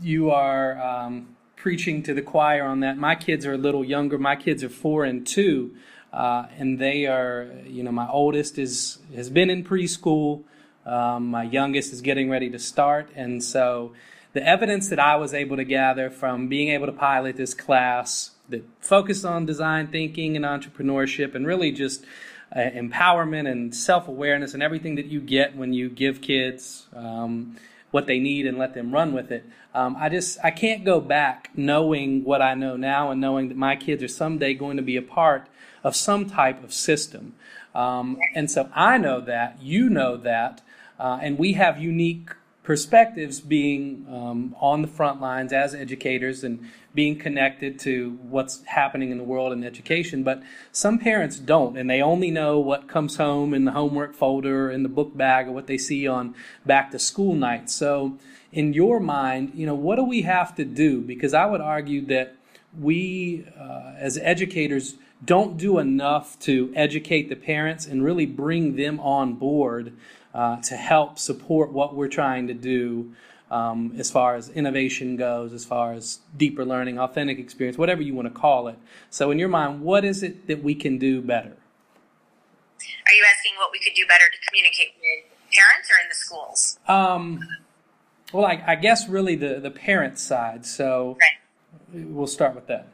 you 0.00 0.30
are 0.30 0.80
um, 0.82 1.36
preaching 1.56 2.02
to 2.02 2.14
the 2.14 2.22
choir 2.22 2.64
on 2.64 2.80
that. 2.80 2.96
My 2.96 3.14
kids 3.14 3.46
are 3.46 3.52
a 3.52 3.58
little 3.58 3.84
younger. 3.84 4.18
My 4.18 4.36
kids 4.36 4.64
are 4.64 4.68
four 4.68 5.04
and 5.04 5.26
two, 5.26 5.76
uh, 6.12 6.46
and 6.58 6.78
they 6.78 7.06
are. 7.06 7.50
You 7.66 7.82
know, 7.82 7.92
my 7.92 8.08
oldest 8.08 8.58
is 8.58 8.98
has 9.14 9.30
been 9.30 9.50
in 9.50 9.64
preschool. 9.64 10.42
Um, 10.84 11.28
my 11.28 11.44
youngest 11.44 11.92
is 11.92 12.00
getting 12.00 12.28
ready 12.28 12.50
to 12.50 12.58
start, 12.58 13.08
and 13.14 13.42
so 13.42 13.92
the 14.32 14.46
evidence 14.46 14.88
that 14.88 14.98
I 14.98 15.16
was 15.16 15.34
able 15.34 15.56
to 15.56 15.64
gather 15.64 16.10
from 16.10 16.48
being 16.48 16.68
able 16.68 16.86
to 16.86 16.92
pilot 16.92 17.36
this 17.36 17.54
class 17.54 18.30
that 18.48 18.64
focused 18.80 19.24
on 19.24 19.46
design 19.46 19.88
thinking 19.88 20.36
and 20.36 20.44
entrepreneurship 20.44 21.34
and 21.34 21.46
really 21.46 21.70
just 21.70 22.04
uh, 22.54 22.58
empowerment 22.58 23.50
and 23.50 23.74
self 23.74 24.08
awareness 24.08 24.54
and 24.54 24.62
everything 24.62 24.96
that 24.96 25.06
you 25.06 25.20
get 25.20 25.56
when 25.56 25.72
you 25.72 25.88
give 25.88 26.20
kids 26.20 26.86
um, 26.94 27.56
what 27.90 28.06
they 28.06 28.18
need 28.18 28.46
and 28.46 28.58
let 28.58 28.74
them 28.74 28.92
run 28.92 29.12
with 29.12 29.30
it. 29.30 29.44
Um, 29.74 29.96
I 29.98 30.08
just 30.08 30.38
I 30.44 30.50
can't 30.50 30.84
go 30.84 31.00
back 31.00 31.50
knowing 31.54 32.24
what 32.24 32.42
I 32.42 32.54
know 32.54 32.76
now 32.76 33.10
and 33.10 33.20
knowing 33.20 33.48
that 33.48 33.56
my 33.56 33.76
kids 33.76 34.02
are 34.02 34.08
someday 34.08 34.54
going 34.54 34.76
to 34.76 34.82
be 34.82 34.96
a 34.96 35.02
part 35.02 35.48
of 35.82 35.96
some 35.96 36.28
type 36.28 36.62
of 36.62 36.72
system. 36.72 37.34
Um, 37.74 38.18
and 38.34 38.50
so 38.50 38.68
I 38.74 38.98
know 38.98 39.20
that 39.22 39.62
you 39.62 39.88
know 39.88 40.16
that, 40.18 40.60
uh, 40.98 41.18
and 41.22 41.38
we 41.38 41.54
have 41.54 41.78
unique 41.78 42.30
perspectives 42.62 43.40
being 43.40 44.06
um, 44.10 44.54
on 44.60 44.82
the 44.82 44.88
front 44.88 45.20
lines 45.20 45.52
as 45.52 45.74
educators 45.74 46.44
and 46.44 46.70
being 46.94 47.18
connected 47.18 47.78
to 47.80 48.18
what's 48.22 48.62
happening 48.64 49.10
in 49.10 49.18
the 49.18 49.24
world 49.24 49.52
in 49.52 49.64
education. 49.64 50.22
But 50.22 50.42
some 50.72 50.98
parents 50.98 51.38
don't, 51.38 51.76
and 51.76 51.88
they 51.88 52.02
only 52.02 52.30
know 52.30 52.58
what 52.58 52.88
comes 52.88 53.16
home 53.16 53.54
in 53.54 53.64
the 53.64 53.72
homework 53.72 54.14
folder, 54.14 54.70
in 54.70 54.82
the 54.82 54.88
book 54.88 55.16
bag, 55.16 55.48
or 55.48 55.52
what 55.52 55.66
they 55.66 55.78
see 55.78 56.06
on 56.06 56.34
back 56.66 56.90
to 56.90 56.98
school 56.98 57.34
night. 57.34 57.70
So, 57.70 58.18
in 58.52 58.74
your 58.74 59.00
mind, 59.00 59.52
you 59.54 59.64
know, 59.64 59.74
what 59.74 59.96
do 59.96 60.04
we 60.04 60.22
have 60.22 60.54
to 60.56 60.64
do? 60.64 61.00
Because 61.00 61.32
I 61.32 61.46
would 61.46 61.62
argue 61.62 62.04
that 62.06 62.36
we, 62.78 63.46
uh, 63.58 63.94
as 63.96 64.18
educators, 64.18 64.94
don't 65.24 65.56
do 65.56 65.78
enough 65.78 66.38
to 66.40 66.72
educate 66.74 67.28
the 67.28 67.36
parents 67.36 67.86
and 67.86 68.04
really 68.04 68.26
bring 68.26 68.76
them 68.76 69.00
on 69.00 69.34
board 69.34 69.94
uh, 70.34 70.60
to 70.62 70.76
help 70.76 71.18
support 71.18 71.72
what 71.72 71.94
we're 71.94 72.08
trying 72.08 72.46
to 72.48 72.54
do 72.54 73.14
um, 73.52 73.94
as 73.98 74.10
far 74.10 74.34
as 74.34 74.48
innovation 74.48 75.16
goes, 75.16 75.52
as 75.52 75.64
far 75.64 75.92
as 75.92 76.20
deeper 76.36 76.64
learning, 76.64 76.98
authentic 76.98 77.38
experience, 77.38 77.76
whatever 77.76 78.00
you 78.00 78.14
want 78.14 78.26
to 78.26 78.34
call 78.34 78.66
it. 78.66 78.78
So, 79.10 79.30
in 79.30 79.38
your 79.38 79.48
mind, 79.48 79.82
what 79.82 80.04
is 80.04 80.22
it 80.22 80.46
that 80.46 80.62
we 80.62 80.74
can 80.74 80.98
do 80.98 81.20
better? 81.20 81.52
Are 81.52 83.14
you 83.14 83.24
asking 83.30 83.52
what 83.58 83.70
we 83.70 83.78
could 83.78 83.94
do 83.94 84.06
better 84.06 84.24
to 84.24 84.48
communicate 84.48 84.94
with 84.96 85.30
parents 85.52 85.90
or 85.90 86.00
in 86.02 86.08
the 86.08 86.14
schools? 86.14 86.78
Um, 86.88 87.40
well, 88.32 88.46
I, 88.46 88.64
I, 88.66 88.74
guess 88.76 89.06
really 89.06 89.36
the, 89.36 89.60
the 89.60 89.70
parent 89.70 90.18
side. 90.18 90.64
So, 90.64 91.18
right. 91.20 92.06
we'll 92.08 92.26
start 92.26 92.54
with 92.54 92.66
that. 92.68 92.88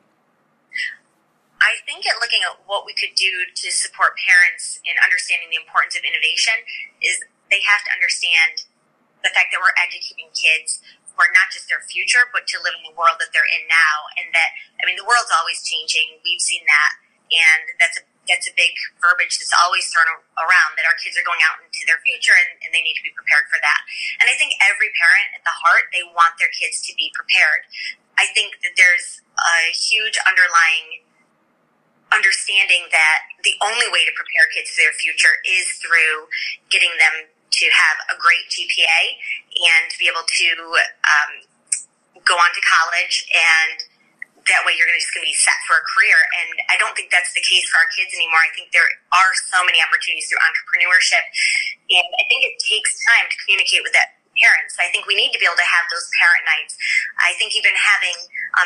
I 1.60 1.78
think 1.86 2.06
at 2.06 2.16
looking 2.20 2.40
at 2.42 2.58
what 2.66 2.84
we 2.84 2.94
could 2.94 3.14
do 3.14 3.30
to 3.54 3.70
support 3.70 4.18
parents 4.18 4.80
in 4.84 4.94
understanding 5.02 5.50
the 5.50 5.58
importance 5.62 5.94
of 5.94 6.02
innovation 6.02 6.54
is 7.02 7.22
they 7.50 7.62
have 7.62 7.82
to 7.86 7.90
understand 7.94 8.66
the 9.22 9.33
fact 9.35 9.50
that 9.50 9.61
we're 9.61 9.74
educating 9.78 10.31
kids 10.35 10.83
for 11.18 11.26
not 11.35 11.50
just 11.50 11.66
their 11.66 11.83
future, 11.90 12.31
but 12.31 12.46
to 12.46 12.62
live 12.62 12.78
in 12.78 12.87
the 12.87 12.94
world 12.94 13.18
that 13.18 13.35
they're 13.35 13.50
in 13.50 13.66
now. 13.66 13.96
And 14.22 14.31
that, 14.31 14.54
I 14.78 14.87
mean, 14.87 14.94
the 14.94 15.07
world's 15.07 15.35
always 15.35 15.59
changing. 15.66 16.22
We've 16.22 16.38
seen 16.38 16.62
that. 16.70 16.92
And 17.28 17.74
that's 17.83 17.98
a, 17.98 18.07
that's 18.31 18.46
a 18.46 18.54
big 18.54 18.70
verbiage 19.02 19.37
that's 19.40 19.52
always 19.52 19.88
thrown 19.90 20.07
around 20.38 20.78
that 20.78 20.87
our 20.87 20.94
kids 21.00 21.18
are 21.18 21.26
going 21.26 21.42
out 21.42 21.59
into 21.59 21.83
their 21.90 21.98
future 22.07 22.37
and, 22.37 22.61
and 22.62 22.70
they 22.70 22.85
need 22.85 22.94
to 22.94 23.02
be 23.02 23.12
prepared 23.12 23.50
for 23.50 23.59
that. 23.59 23.81
And 24.22 24.31
I 24.31 24.37
think 24.38 24.54
every 24.62 24.94
parent 24.94 25.35
at 25.35 25.42
the 25.42 25.52
heart, 25.52 25.90
they 25.90 26.07
want 26.14 26.38
their 26.38 26.52
kids 26.54 26.81
to 26.87 26.92
be 26.94 27.11
prepared. 27.12 27.66
I 28.20 28.31
think 28.37 28.61
that 28.62 28.78
there's 28.78 29.24
a 29.35 29.74
huge 29.74 30.16
underlying 30.22 31.02
understanding 32.12 32.88
that 32.88 33.28
the 33.44 33.52
only 33.61 33.88
way 33.92 34.04
to 34.04 34.12
prepare 34.16 34.48
kids 34.52 34.72
for 34.72 34.81
their 34.81 34.96
future 34.96 35.35
is 35.44 35.66
through 35.81 36.28
getting 36.72 36.92
them 36.96 37.28
to 37.50 37.64
have 37.72 37.96
a 38.12 38.16
great 38.20 38.46
GPA 38.52 39.00
and 39.56 39.82
to 39.90 39.96
be 39.98 40.06
able 40.06 40.24
to 40.24 40.48
um, 41.08 41.32
go 42.24 42.37
on 42.37 42.50
to 42.52 42.62
college 42.62 43.24
and 43.32 43.84
that 44.48 44.64
way 44.64 44.72
you're 44.74 44.88
gonna 44.88 45.00
just 45.00 45.12
to 45.12 45.20
be 45.20 45.37
set 45.37 45.61
for 45.68 45.76
a 45.76 45.84
career. 45.84 46.16
And 46.40 46.56
I 46.72 46.80
don't 46.80 46.96
think 46.96 47.12
that's 47.12 47.37
the 47.37 47.44
case 47.44 47.68
for 47.68 47.76
our 47.84 47.90
kids 47.92 48.16
anymore. 48.16 48.40
I 48.40 48.52
think 48.56 48.72
there 48.72 48.88
are 49.12 49.32
so 49.52 49.61
many 49.68 49.76
opportunities 49.84 50.24
through 50.32 50.40
entrepreneurship. 50.40 51.20
And 51.92 52.08
I 52.16 52.24
think 52.32 52.48
it 52.48 52.56
takes 52.56 52.96
time 53.04 53.28
to 53.28 53.37
communicate 53.44 53.84
with 53.84 53.92
that 53.92 54.16
parents. 54.40 54.78
I 54.78 54.88
think 54.94 55.04
we 55.04 55.18
need 55.18 55.34
to 55.34 55.40
be 55.40 55.44
able 55.44 55.58
to 55.58 55.68
have 55.68 55.84
those 55.90 56.06
parent 56.16 56.46
nights. 56.46 56.78
I 57.18 57.34
think 57.37 57.58
even 57.58 57.74
having 57.74 58.16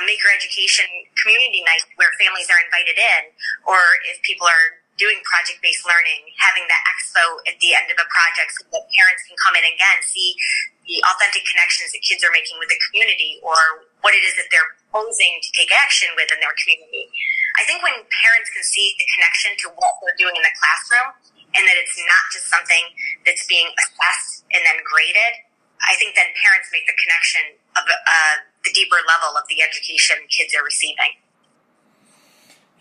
maker 0.04 0.28
education 0.32 0.86
community 1.20 1.64
nights 1.64 1.88
where 1.96 2.12
families 2.20 2.48
are 2.48 2.60
invited 2.60 2.96
in, 2.96 3.22
or 3.64 3.80
if 4.12 4.20
people 4.22 4.44
are 4.44 4.81
doing 5.00 5.18
project-based 5.24 5.84
learning, 5.88 6.28
having 6.36 6.68
that 6.68 6.82
expo 6.84 7.40
at 7.48 7.56
the 7.64 7.72
end 7.72 7.88
of 7.88 7.96
a 7.96 8.06
project 8.12 8.52
so 8.54 8.68
that 8.68 8.84
parents 8.92 9.24
can 9.24 9.36
come 9.40 9.56
in 9.56 9.64
again, 9.64 9.98
see 10.04 10.36
the 10.84 11.00
authentic 11.08 11.46
connections 11.48 11.94
that 11.96 12.02
kids 12.04 12.20
are 12.20 12.34
making 12.34 12.58
with 12.60 12.68
the 12.68 12.80
community 12.90 13.40
or 13.40 13.56
what 14.04 14.12
it 14.12 14.22
is 14.26 14.34
that 14.36 14.50
they're 14.52 14.76
posing 14.92 15.40
to 15.40 15.50
take 15.56 15.72
action 15.72 16.10
with 16.18 16.28
in 16.28 16.38
their 16.42 16.52
community. 16.60 17.08
I 17.56 17.64
think 17.64 17.80
when 17.80 17.96
parents 18.10 18.50
can 18.52 18.64
see 18.66 18.92
the 18.98 19.06
connection 19.16 19.56
to 19.64 19.66
what 19.78 19.92
they're 20.02 20.18
doing 20.18 20.36
in 20.36 20.44
the 20.44 20.54
classroom 20.58 21.08
and 21.56 21.62
that 21.64 21.76
it's 21.78 21.96
not 21.96 22.24
just 22.32 22.48
something 22.50 22.84
that's 23.24 23.44
being 23.48 23.68
assessed 23.78 24.44
and 24.52 24.60
then 24.64 24.76
graded, 24.84 25.46
I 25.82 25.96
think 25.98 26.14
then 26.14 26.30
parents 26.38 26.70
make 26.70 26.86
the 26.86 26.94
connection 26.94 27.58
of 27.74 27.84
uh, 27.88 28.36
the 28.62 28.72
deeper 28.74 29.00
level 29.08 29.34
of 29.34 29.44
the 29.50 29.62
education 29.62 30.18
kids 30.30 30.54
are 30.54 30.62
receiving. 30.62 31.18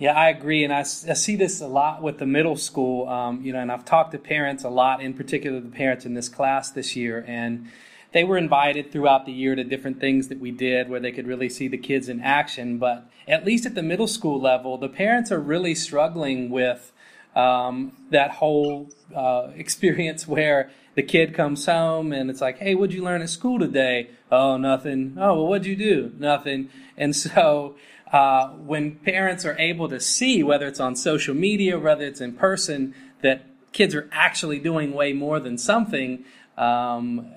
Yeah, 0.02 0.14
I 0.14 0.30
agree, 0.30 0.64
and 0.64 0.74
I, 0.74 0.80
I 0.80 0.84
see 0.84 1.36
this 1.36 1.62
a 1.62 1.68
lot 1.68 2.02
with 2.02 2.18
the 2.18 2.26
middle 2.26 2.56
school. 2.56 3.08
Um, 3.08 3.44
you 3.44 3.54
know, 3.54 3.60
and 3.60 3.72
I've 3.72 3.86
talked 3.86 4.14
to 4.14 4.18
parents 4.18 4.64
a 4.64 4.70
lot, 4.70 5.00
in 5.00 5.14
particular 5.14 5.60
the 5.60 5.70
parents 5.70 6.08
in 6.08 6.16
this 6.16 6.28
class 6.28 6.72
this 6.72 6.96
year, 6.96 7.24
and 7.28 7.68
they 8.12 8.24
were 8.24 8.36
invited 8.36 8.92
throughout 8.92 9.28
the 9.28 9.32
year 9.32 9.54
to 9.54 9.64
different 9.64 10.00
things 10.00 10.30
that 10.30 10.40
we 10.40 10.50
did 10.50 10.90
where 10.90 11.00
they 11.00 11.12
could 11.12 11.28
really 11.28 11.50
see 11.50 11.68
the 11.68 11.78
kids 11.78 12.10
in 12.10 12.20
action. 12.20 12.80
But 12.80 13.12
at 13.28 13.46
least 13.46 13.68
at 13.68 13.76
the 13.76 13.84
middle 13.84 14.08
school 14.08 14.42
level, 14.42 14.76
the 14.80 14.90
parents 14.90 15.32
are 15.32 15.40
really 15.40 15.76
struggling 15.76 16.50
with 16.50 16.92
um, 17.36 17.92
that 18.10 18.32
whole 18.32 18.90
uh, 19.16 19.50
experience 19.56 20.28
where 20.36 20.72
the 20.96 21.04
kid 21.04 21.36
comes 21.36 21.68
home 21.68 22.12
and 22.12 22.32
it's 22.32 22.42
like, 22.42 22.58
hey, 22.58 22.74
what'd 22.74 22.92
you 22.92 23.04
learn 23.04 23.22
at 23.22 23.30
school 23.30 23.60
today? 23.60 24.10
Oh, 24.32 24.58
nothing. 24.58 25.16
Oh, 25.20 25.36
well, 25.36 25.48
what'd 25.48 25.68
you 25.68 25.76
do? 25.76 26.12
Nothing. 26.18 26.72
And 26.98 27.16
so 27.16 27.76
uh, 28.12 28.50
when 28.50 28.96
parents 28.98 29.46
are 29.46 29.58
able 29.58 29.88
to 29.90 30.00
see, 30.00 30.44
whether 30.44 30.68
it's 30.68 30.80
on 30.80 30.96
social 30.96 31.34
media, 31.34 31.80
whether 31.80 32.04
it's 32.04 32.20
in 32.20 32.34
person, 32.34 32.94
that 33.22 33.46
kids 33.72 33.96
are 33.96 34.10
actually 34.12 34.60
doing 34.60 34.92
way 34.92 35.14
more 35.14 35.40
than 35.40 35.58
something, 35.58 36.26
um, 36.58 37.32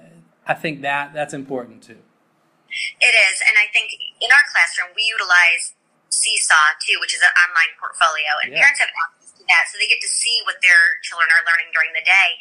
I 0.47 0.55
think 0.55 0.83
that 0.83 1.15
that's 1.15 1.33
important 1.33 1.83
too. 1.83 2.03
It 2.99 3.15
is, 3.15 3.37
and 3.47 3.55
I 3.55 3.71
think 3.71 3.95
in 4.19 4.31
our 4.35 4.43
classroom 4.51 4.91
we 4.99 5.07
utilize 5.07 5.79
Seesaw 6.11 6.75
too, 6.83 6.99
which 6.99 7.15
is 7.15 7.23
an 7.23 7.31
online 7.39 7.71
portfolio, 7.79 8.35
and 8.43 8.51
yeah. 8.51 8.67
parents 8.67 8.83
have 8.83 8.91
access 8.91 9.31
to 9.39 9.47
that, 9.47 9.71
so 9.71 9.79
they 9.79 9.87
get 9.87 10.03
to 10.03 10.11
see 10.11 10.43
what 10.43 10.59
their 10.59 10.99
children 11.07 11.31
are 11.39 11.47
learning 11.47 11.71
during 11.71 11.95
the 11.95 12.03
day. 12.03 12.35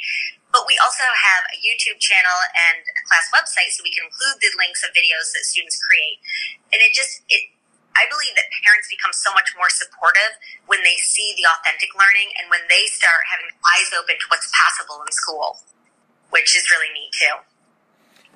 But 0.49 0.65
we 0.65 0.73
also 0.81 1.05
have 1.05 1.45
a 1.53 1.57
YouTube 1.61 2.01
channel 2.01 2.33
and 2.53 2.81
a 2.81 3.01
class 3.05 3.29
website, 3.29 3.77
so 3.77 3.85
we 3.85 3.93
can 3.93 4.09
include 4.09 4.41
the 4.41 4.49
links 4.57 4.81
of 4.81 4.89
videos 4.97 5.33
that 5.37 5.45
students 5.45 5.77
create, 5.85 6.17
and 6.73 6.81
it 6.81 6.97
just 6.97 7.21
it. 7.29 7.52
I 7.95 8.09
believe 8.09 8.33
that 8.35 8.49
parents 8.65 8.89
become 8.89 9.13
so 9.13 9.33
much 9.33 9.53
more 9.57 9.69
supportive 9.69 10.37
when 10.65 10.81
they 10.81 10.97
see 10.97 11.33
the 11.37 11.45
authentic 11.45 11.93
learning 11.93 12.33
and 12.41 12.49
when 12.49 12.61
they 12.69 12.89
start 12.89 13.29
having 13.29 13.53
eyes 13.61 13.89
open 13.93 14.17
to 14.17 14.25
what's 14.29 14.49
possible 14.49 15.01
in 15.05 15.11
school, 15.11 15.61
which 16.29 16.57
is 16.57 16.69
really 16.69 16.89
neat 16.93 17.11
too. 17.13 17.35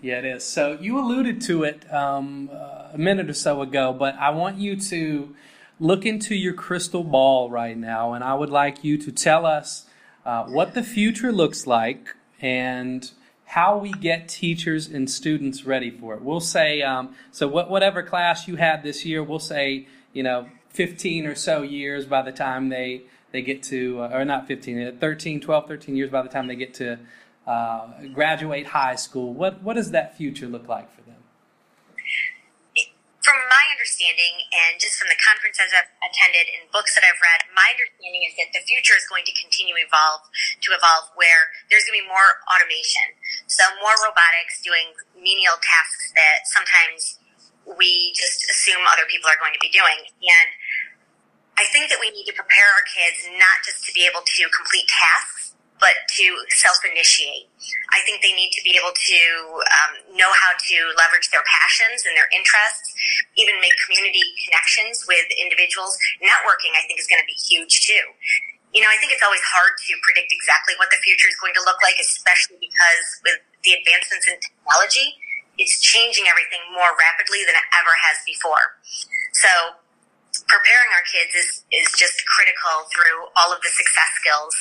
Yeah, 0.02 0.20
it 0.20 0.26
is. 0.26 0.44
So 0.44 0.78
you 0.80 1.00
alluded 1.00 1.42
to 1.50 1.64
it 1.64 1.92
um, 1.92 2.50
uh, 2.54 2.94
a 2.94 2.98
minute 2.98 3.30
or 3.30 3.34
so 3.34 3.62
ago, 3.62 3.94
but 3.94 4.16
I 4.16 4.30
want 4.30 4.58
you 4.58 4.76
to 4.94 5.36
look 5.80 6.06
into 6.06 6.36
your 6.36 6.54
crystal 6.54 7.04
ball 7.04 7.50
right 7.50 7.78
now, 7.78 8.14
and 8.14 8.24
I 8.24 8.36
would 8.36 8.50
like 8.50 8.84
you 8.84 8.98
to 9.00 9.12
tell 9.12 9.46
us 9.46 9.86
uh, 10.26 10.44
what 10.46 10.74
the 10.74 10.84
future 10.84 11.32
looks 11.32 11.66
like 11.66 12.16
and 12.40 13.10
how 13.48 13.78
we 13.78 13.92
get 13.92 14.30
teachers 14.30 14.88
and 14.88 15.10
students 15.10 15.66
ready 15.66 15.90
for 15.90 16.14
it. 16.14 16.22
We'll 16.22 16.40
say, 16.40 16.82
um, 16.82 17.16
so 17.32 17.48
what, 17.48 17.70
whatever 17.70 18.04
class 18.04 18.48
you 18.48 18.58
had 18.58 18.84
this 18.84 19.06
year, 19.06 19.24
we'll 19.24 19.40
say, 19.40 19.88
you 20.14 20.22
know, 20.22 20.48
15 20.70 21.26
or 21.26 21.36
so 21.36 21.64
years 21.64 22.06
by 22.06 22.22
the 22.22 22.32
time 22.32 22.70
they, 22.70 23.04
they 23.32 23.42
get 23.42 23.64
to, 23.64 24.02
uh, 24.02 24.10
or 24.14 24.26
not 24.26 24.48
15, 24.48 24.98
13, 24.98 25.42
12, 25.42 25.68
13 25.68 25.96
years 25.96 26.10
by 26.12 26.22
the 26.22 26.30
time 26.30 26.48
they 26.48 26.56
get 26.56 26.74
to 26.76 27.00
uh, 27.48 27.88
graduate 28.14 28.68
high 28.68 28.96
school? 28.96 29.34
What 29.34 29.64
what 29.64 29.76
does 29.76 29.92
that 29.92 30.18
future 30.18 30.48
look 30.48 30.68
like 30.68 30.94
for 30.94 31.02
them? 31.02 31.16
From 33.22 33.36
my 33.50 33.66
understanding, 33.88 34.44
and 34.52 34.76
just 34.84 35.00
from 35.00 35.08
the 35.08 35.16
conferences 35.16 35.72
I've 35.72 35.88
attended 36.04 36.52
and 36.60 36.68
books 36.76 36.92
that 37.00 37.08
I've 37.08 37.24
read, 37.24 37.48
my 37.56 37.72
understanding 37.72 38.28
is 38.28 38.36
that 38.36 38.52
the 38.52 38.60
future 38.68 39.00
is 39.00 39.08
going 39.08 39.24
to 39.24 39.32
continue 39.40 39.80
evolve 39.80 40.28
to 40.68 40.76
evolve 40.76 41.08
where 41.16 41.56
there's 41.72 41.88
going 41.88 41.96
to 41.96 42.04
be 42.04 42.12
more 42.12 42.44
automation, 42.52 43.16
so 43.48 43.64
more 43.80 43.96
robotics 44.04 44.60
doing 44.60 44.92
menial 45.16 45.56
tasks 45.64 46.12
that 46.20 46.44
sometimes 46.52 47.24
we 47.64 48.12
just 48.12 48.44
assume 48.52 48.84
other 48.92 49.08
people 49.08 49.32
are 49.32 49.40
going 49.40 49.56
to 49.56 49.64
be 49.64 49.72
doing, 49.72 50.04
and 50.20 50.50
I 51.56 51.64
think 51.72 51.88
that 51.88 52.04
we 52.04 52.12
need 52.12 52.28
to 52.28 52.36
prepare 52.36 52.68
our 52.76 52.84
kids 52.92 53.24
not 53.40 53.64
just 53.64 53.88
to 53.88 53.96
be 53.96 54.04
able 54.04 54.22
to 54.22 54.44
complete 54.52 54.92
tasks 54.92 55.37
but 55.80 55.94
to 56.18 56.26
self-initiate. 56.58 57.50
I 57.94 58.02
think 58.06 58.22
they 58.26 58.34
need 58.34 58.50
to 58.58 58.62
be 58.66 58.74
able 58.78 58.94
to 58.94 59.22
um, 59.62 59.92
know 60.18 60.30
how 60.34 60.52
to 60.58 60.78
leverage 60.98 61.30
their 61.30 61.46
passions 61.46 62.06
and 62.06 62.18
their 62.18 62.30
interests, 62.34 62.94
even 63.38 63.58
make 63.62 63.74
community 63.86 64.22
connections 64.46 65.06
with 65.06 65.26
individuals. 65.38 65.98
Networking, 66.22 66.74
I 66.74 66.86
think, 66.90 66.98
is 66.98 67.06
going 67.06 67.22
to 67.22 67.30
be 67.30 67.38
huge 67.38 67.86
too. 67.86 68.06
You 68.74 68.84
know, 68.84 68.92
I 68.92 68.98
think 69.00 69.16
it's 69.16 69.24
always 69.24 69.42
hard 69.48 69.74
to 69.88 69.92
predict 70.04 70.34
exactly 70.34 70.76
what 70.78 70.92
the 70.92 71.00
future 71.02 71.30
is 71.32 71.38
going 71.40 71.56
to 71.56 71.64
look 71.64 71.80
like, 71.82 71.98
especially 72.02 72.60
because 72.60 73.06
with 73.24 73.40
the 73.64 73.78
advancements 73.78 74.28
in 74.28 74.36
technology, 74.38 75.18
it's 75.58 75.82
changing 75.82 76.30
everything 76.30 76.62
more 76.74 76.94
rapidly 77.00 77.42
than 77.48 77.58
it 77.58 77.68
ever 77.74 77.94
has 77.98 78.22
before. 78.28 78.78
So, 79.34 79.50
preparing 80.46 80.94
our 80.94 81.06
kids 81.10 81.34
is, 81.34 81.50
is 81.74 81.90
just 81.98 82.22
critical 82.30 82.86
through 82.94 83.26
all 83.34 83.50
of 83.50 83.58
the 83.66 83.72
success 83.74 84.12
skills 84.22 84.54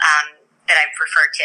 um, 0.00 0.39
that 0.70 0.78
I've 0.78 0.94
referred 1.00 1.32
to. 1.34 1.44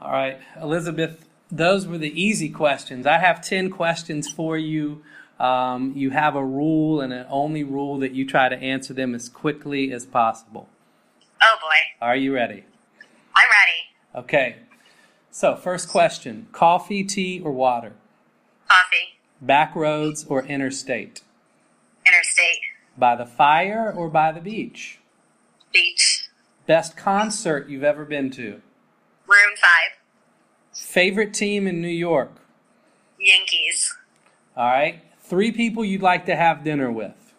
All 0.00 0.12
right, 0.12 0.38
Elisabeth, 0.60 1.28
those 1.50 1.86
were 1.86 1.98
the 1.98 2.20
easy 2.20 2.48
questions. 2.48 3.06
I 3.06 3.18
have 3.18 3.42
10 3.42 3.70
questions 3.70 4.30
for 4.30 4.56
you. 4.56 5.02
Um, 5.40 5.92
you 5.96 6.10
have 6.10 6.36
a 6.36 6.44
rule 6.44 7.00
and 7.00 7.12
an 7.12 7.26
only 7.28 7.64
rule 7.64 7.98
that 7.98 8.12
you 8.12 8.26
try 8.26 8.48
to 8.48 8.56
answer 8.56 8.94
them 8.94 9.14
as 9.14 9.28
quickly 9.28 9.92
as 9.92 10.06
possible. 10.06 10.68
Oh 11.42 11.56
boy. 11.60 12.04
Are 12.06 12.16
you 12.16 12.34
ready? 12.34 12.64
I'm 13.34 13.48
ready. 13.48 14.24
Okay. 14.26 14.56
So, 15.30 15.56
first 15.56 15.88
question 15.88 16.48
coffee, 16.52 17.04
tea, 17.04 17.40
or 17.40 17.52
water? 17.52 17.92
Coffee. 18.68 19.18
Back 19.40 19.74
roads 19.74 20.26
or 20.28 20.44
interstate? 20.44 21.22
Interstate. 22.06 22.60
By 23.00 23.16
the 23.16 23.24
fire 23.24 23.90
or 23.90 24.10
by 24.10 24.30
the 24.30 24.42
beach? 24.42 24.98
Beach. 25.72 26.28
Best 26.66 26.98
concert 26.98 27.66
you've 27.66 27.82
ever 27.82 28.04
been 28.04 28.30
to? 28.32 28.60
Maroon 29.26 29.56
5. 29.56 29.70
Favorite 30.74 31.32
team 31.32 31.66
in 31.66 31.80
New 31.80 31.88
York? 31.88 32.32
Yankees. 33.18 33.96
All 34.54 34.70
right. 34.70 35.00
Three 35.18 35.50
people 35.50 35.82
you'd 35.82 36.02
like 36.02 36.26
to 36.26 36.36
have 36.36 36.62
dinner 36.62 36.92
with? 36.92 37.32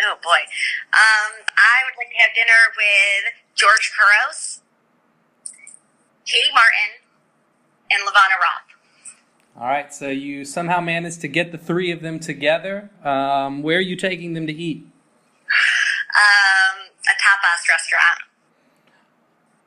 Oh 0.00 0.16
boy. 0.22 0.40
Um, 0.94 1.32
I 1.58 1.84
would 1.84 1.98
like 1.98 2.08
to 2.08 2.22
have 2.22 2.34
dinner 2.34 2.72
with 2.74 3.32
George 3.54 3.92
Couros, 3.94 4.60
Katie 6.24 6.48
Martin, 6.54 7.04
and 7.90 8.00
LaVonna 8.08 8.40
Roth. 8.40 8.71
All 9.54 9.66
right, 9.66 9.92
so 9.92 10.08
you 10.08 10.46
somehow 10.46 10.80
managed 10.80 11.20
to 11.20 11.28
get 11.28 11.52
the 11.52 11.58
three 11.58 11.90
of 11.90 12.00
them 12.00 12.18
together. 12.18 12.90
Um, 13.04 13.62
where 13.62 13.78
are 13.78 13.82
you 13.82 13.96
taking 13.96 14.32
them 14.32 14.46
to 14.46 14.52
eat? 14.52 14.86
Um, 16.16 16.88
a 17.04 17.14
tapas 17.20 17.68
restaurant. 17.68 18.22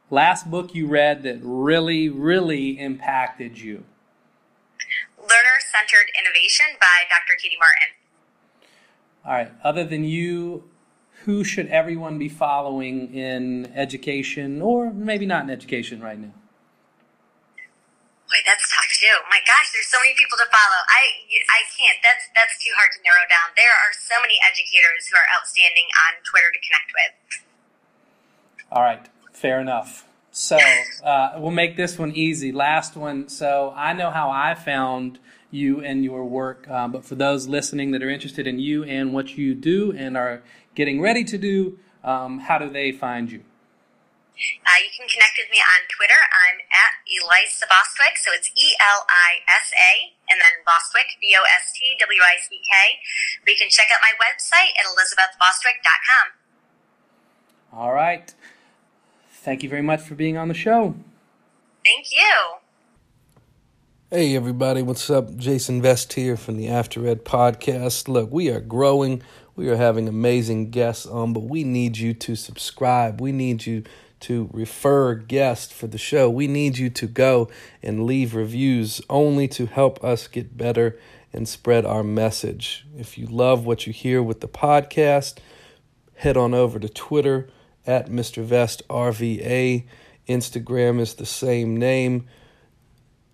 Last 0.09 0.49
book 0.49 0.73
you 0.73 0.87
read 0.87 1.23
that 1.23 1.37
really, 1.41 2.09
really 2.09 2.79
impacted 2.79 3.59
you? 3.59 3.83
Learner 5.17 5.59
Centered 5.59 6.11
Innovation 6.19 6.65
by 6.79 7.03
Dr. 7.09 7.37
Katie 7.41 7.57
Martin. 7.59 7.89
All 9.25 9.33
right, 9.33 9.51
other 9.63 9.83
than 9.83 10.03
you, 10.03 10.63
who 11.25 11.43
should 11.43 11.67
everyone 11.67 12.19
be 12.19 12.29
following 12.29 13.13
in 13.13 13.71
education, 13.73 14.61
or 14.61 14.91
maybe 14.91 15.25
not 15.25 15.43
in 15.43 15.49
education 15.49 16.01
right 16.01 16.19
now? 16.19 16.33
Boy, 18.25 18.41
that's 18.41 18.65
tough 18.73 18.89
too. 18.97 19.15
My 19.29 19.37
gosh, 19.45 19.69
there's 19.69 19.85
so 19.85 20.01
many 20.01 20.17
people 20.17 20.37
to 20.41 20.49
follow. 20.49 20.79
I 20.89 21.29
I 21.45 21.61
can't. 21.77 22.01
That's 22.01 22.25
that's 22.33 22.57
too 22.57 22.73
hard 22.73 22.89
to 22.97 22.99
narrow 23.05 23.25
down. 23.29 23.53
There 23.53 23.69
are 23.69 23.93
so 23.93 24.17
many 24.21 24.41
educators 24.41 25.05
who 25.05 25.17
are 25.17 25.29
outstanding 25.29 25.85
on 25.93 26.17
Twitter 26.25 26.49
to 26.49 26.59
connect 26.65 26.89
with. 26.89 27.13
All 28.71 28.81
right, 28.81 29.05
fair 29.31 29.61
enough. 29.61 30.09
So 30.31 30.57
uh, 31.03 31.37
we'll 31.37 31.51
make 31.51 31.77
this 31.77 31.99
one 31.99 32.11
easy. 32.11 32.51
Last 32.51 32.97
one. 32.97 33.29
So 33.29 33.73
I 33.75 33.93
know 33.93 34.09
how 34.09 34.31
I 34.31 34.55
found 34.55 35.19
you 35.51 35.81
and 35.85 36.03
your 36.03 36.25
work, 36.25 36.69
um, 36.69 36.91
but 36.91 37.05
for 37.05 37.15
those 37.15 37.47
listening 37.47 37.91
that 37.91 38.01
are 38.01 38.09
interested 38.09 38.47
in 38.47 38.59
you 38.59 38.83
and 38.83 39.13
what 39.13 39.37
you 39.37 39.53
do 39.53 39.93
and 39.93 40.17
are 40.17 40.41
getting 40.73 40.99
ready 40.99 41.23
to 41.23 41.37
do, 41.37 41.79
um, 42.03 42.39
how 42.39 42.57
do 42.57 42.69
they 42.69 42.91
find 42.91 43.31
you? 43.31 43.43
Uh, 44.67 44.79
you 44.83 44.91
can 44.91 45.07
connect 45.07 45.39
with 45.39 45.47
me 45.51 45.59
on 45.63 45.87
Twitter. 45.87 46.17
I'm 46.31 46.59
at 46.69 46.99
Elisa 47.07 47.65
Bostwick, 47.67 48.19
so 48.19 48.35
it's 48.35 48.51
E 48.53 48.75
L 48.79 49.07
I 49.07 49.43
S 49.47 49.71
A, 49.73 50.15
and 50.27 50.37
then 50.41 50.61
Bostwick, 50.67 51.15
B 51.21 51.35
O 51.39 51.43
S 51.43 51.71
T 51.75 51.95
W 51.99 52.21
I 52.21 52.35
C 52.39 52.59
K. 52.59 52.71
Or 53.43 53.47
you 53.51 53.57
can 53.57 53.71
check 53.71 53.87
out 53.93 54.03
my 54.03 54.13
website 54.19 54.75
at 54.75 54.83
elisabethbostwick.com. 54.85 56.25
All 57.75 57.93
right. 57.93 58.33
Thank 59.31 59.63
you 59.63 59.69
very 59.69 59.83
much 59.83 60.01
for 60.01 60.15
being 60.15 60.37
on 60.37 60.47
the 60.47 60.53
show. 60.53 60.95
Thank 61.83 62.11
you. 62.11 62.59
Hey, 64.11 64.35
everybody, 64.35 64.81
what's 64.81 65.09
up? 65.09 65.35
Jason 65.35 65.81
Vest 65.81 66.13
here 66.13 66.37
from 66.37 66.57
the 66.57 66.67
After 66.67 67.07
Ed 67.07 67.25
podcast. 67.25 68.07
Look, 68.07 68.31
we 68.31 68.49
are 68.49 68.61
growing. 68.61 69.21
We 69.55 69.67
are 69.69 69.75
having 69.75 70.07
amazing 70.07 70.69
guests 70.69 71.05
on, 71.05 71.33
but 71.33 71.43
we 71.43 71.63
need 71.63 71.97
you 71.97 72.13
to 72.13 72.35
subscribe. 72.35 73.19
We 73.19 73.31
need 73.31 73.65
you 73.65 73.83
to 74.21 74.49
refer 74.53 75.15
guests 75.15 75.73
for 75.73 75.87
the 75.87 75.97
show. 75.97 76.29
We 76.29 76.47
need 76.47 76.77
you 76.77 76.89
to 76.91 77.07
go 77.07 77.49
and 77.83 78.05
leave 78.05 78.33
reviews 78.35 79.01
only 79.09 79.47
to 79.49 79.65
help 79.65 80.03
us 80.03 80.27
get 80.27 80.57
better 80.57 80.97
and 81.33 81.47
spread 81.47 81.85
our 81.85 82.03
message. 82.03 82.85
If 82.97 83.17
you 83.17 83.27
love 83.27 83.65
what 83.65 83.85
you 83.85 83.93
hear 83.93 84.23
with 84.23 84.39
the 84.39 84.47
podcast, 84.47 85.37
head 86.15 86.37
on 86.37 86.53
over 86.53 86.79
to 86.79 86.87
Twitter 86.87 87.49
at 87.85 88.09
Mr. 88.09 88.43
Vest 88.43 88.87
RVA. 88.89 89.85
Instagram 90.27 90.99
is 90.99 91.15
the 91.15 91.25
same 91.25 91.77
name. 91.77 92.27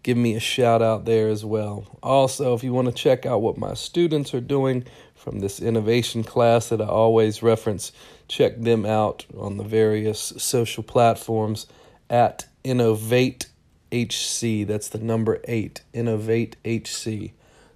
give 0.03 0.17
me 0.17 0.35
a 0.35 0.39
shout 0.39 0.81
out 0.81 1.05
there 1.05 1.29
as 1.29 1.45
well. 1.45 1.85
Also, 2.01 2.53
if 2.53 2.63
you 2.63 2.73
want 2.73 2.87
to 2.87 2.93
check 2.93 3.25
out 3.25 3.41
what 3.41 3.57
my 3.57 3.73
students 3.75 4.33
are 4.33 4.41
doing 4.41 4.83
from 5.13 5.39
this 5.39 5.59
innovation 5.61 6.23
class 6.23 6.69
that 6.69 6.81
I 6.81 6.87
always 6.87 7.43
reference, 7.43 7.91
check 8.31 8.57
them 8.61 8.85
out 8.85 9.25
on 9.37 9.57
the 9.57 9.63
various 9.63 10.33
social 10.37 10.83
platforms 10.83 11.67
at 12.09 12.45
Innovate 12.63 13.47
HC. 13.91 14.65
That's 14.65 14.87
the 14.87 14.99
number 14.99 15.41
eight, 15.49 15.81
Innovate 15.91 16.55
HC. 16.63 17.33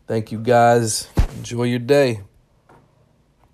Thank 0.07 0.31
you 0.31 0.39
guys. 0.39 1.09
Enjoy 1.37 1.63
your 1.63 1.79
day. 1.79 2.21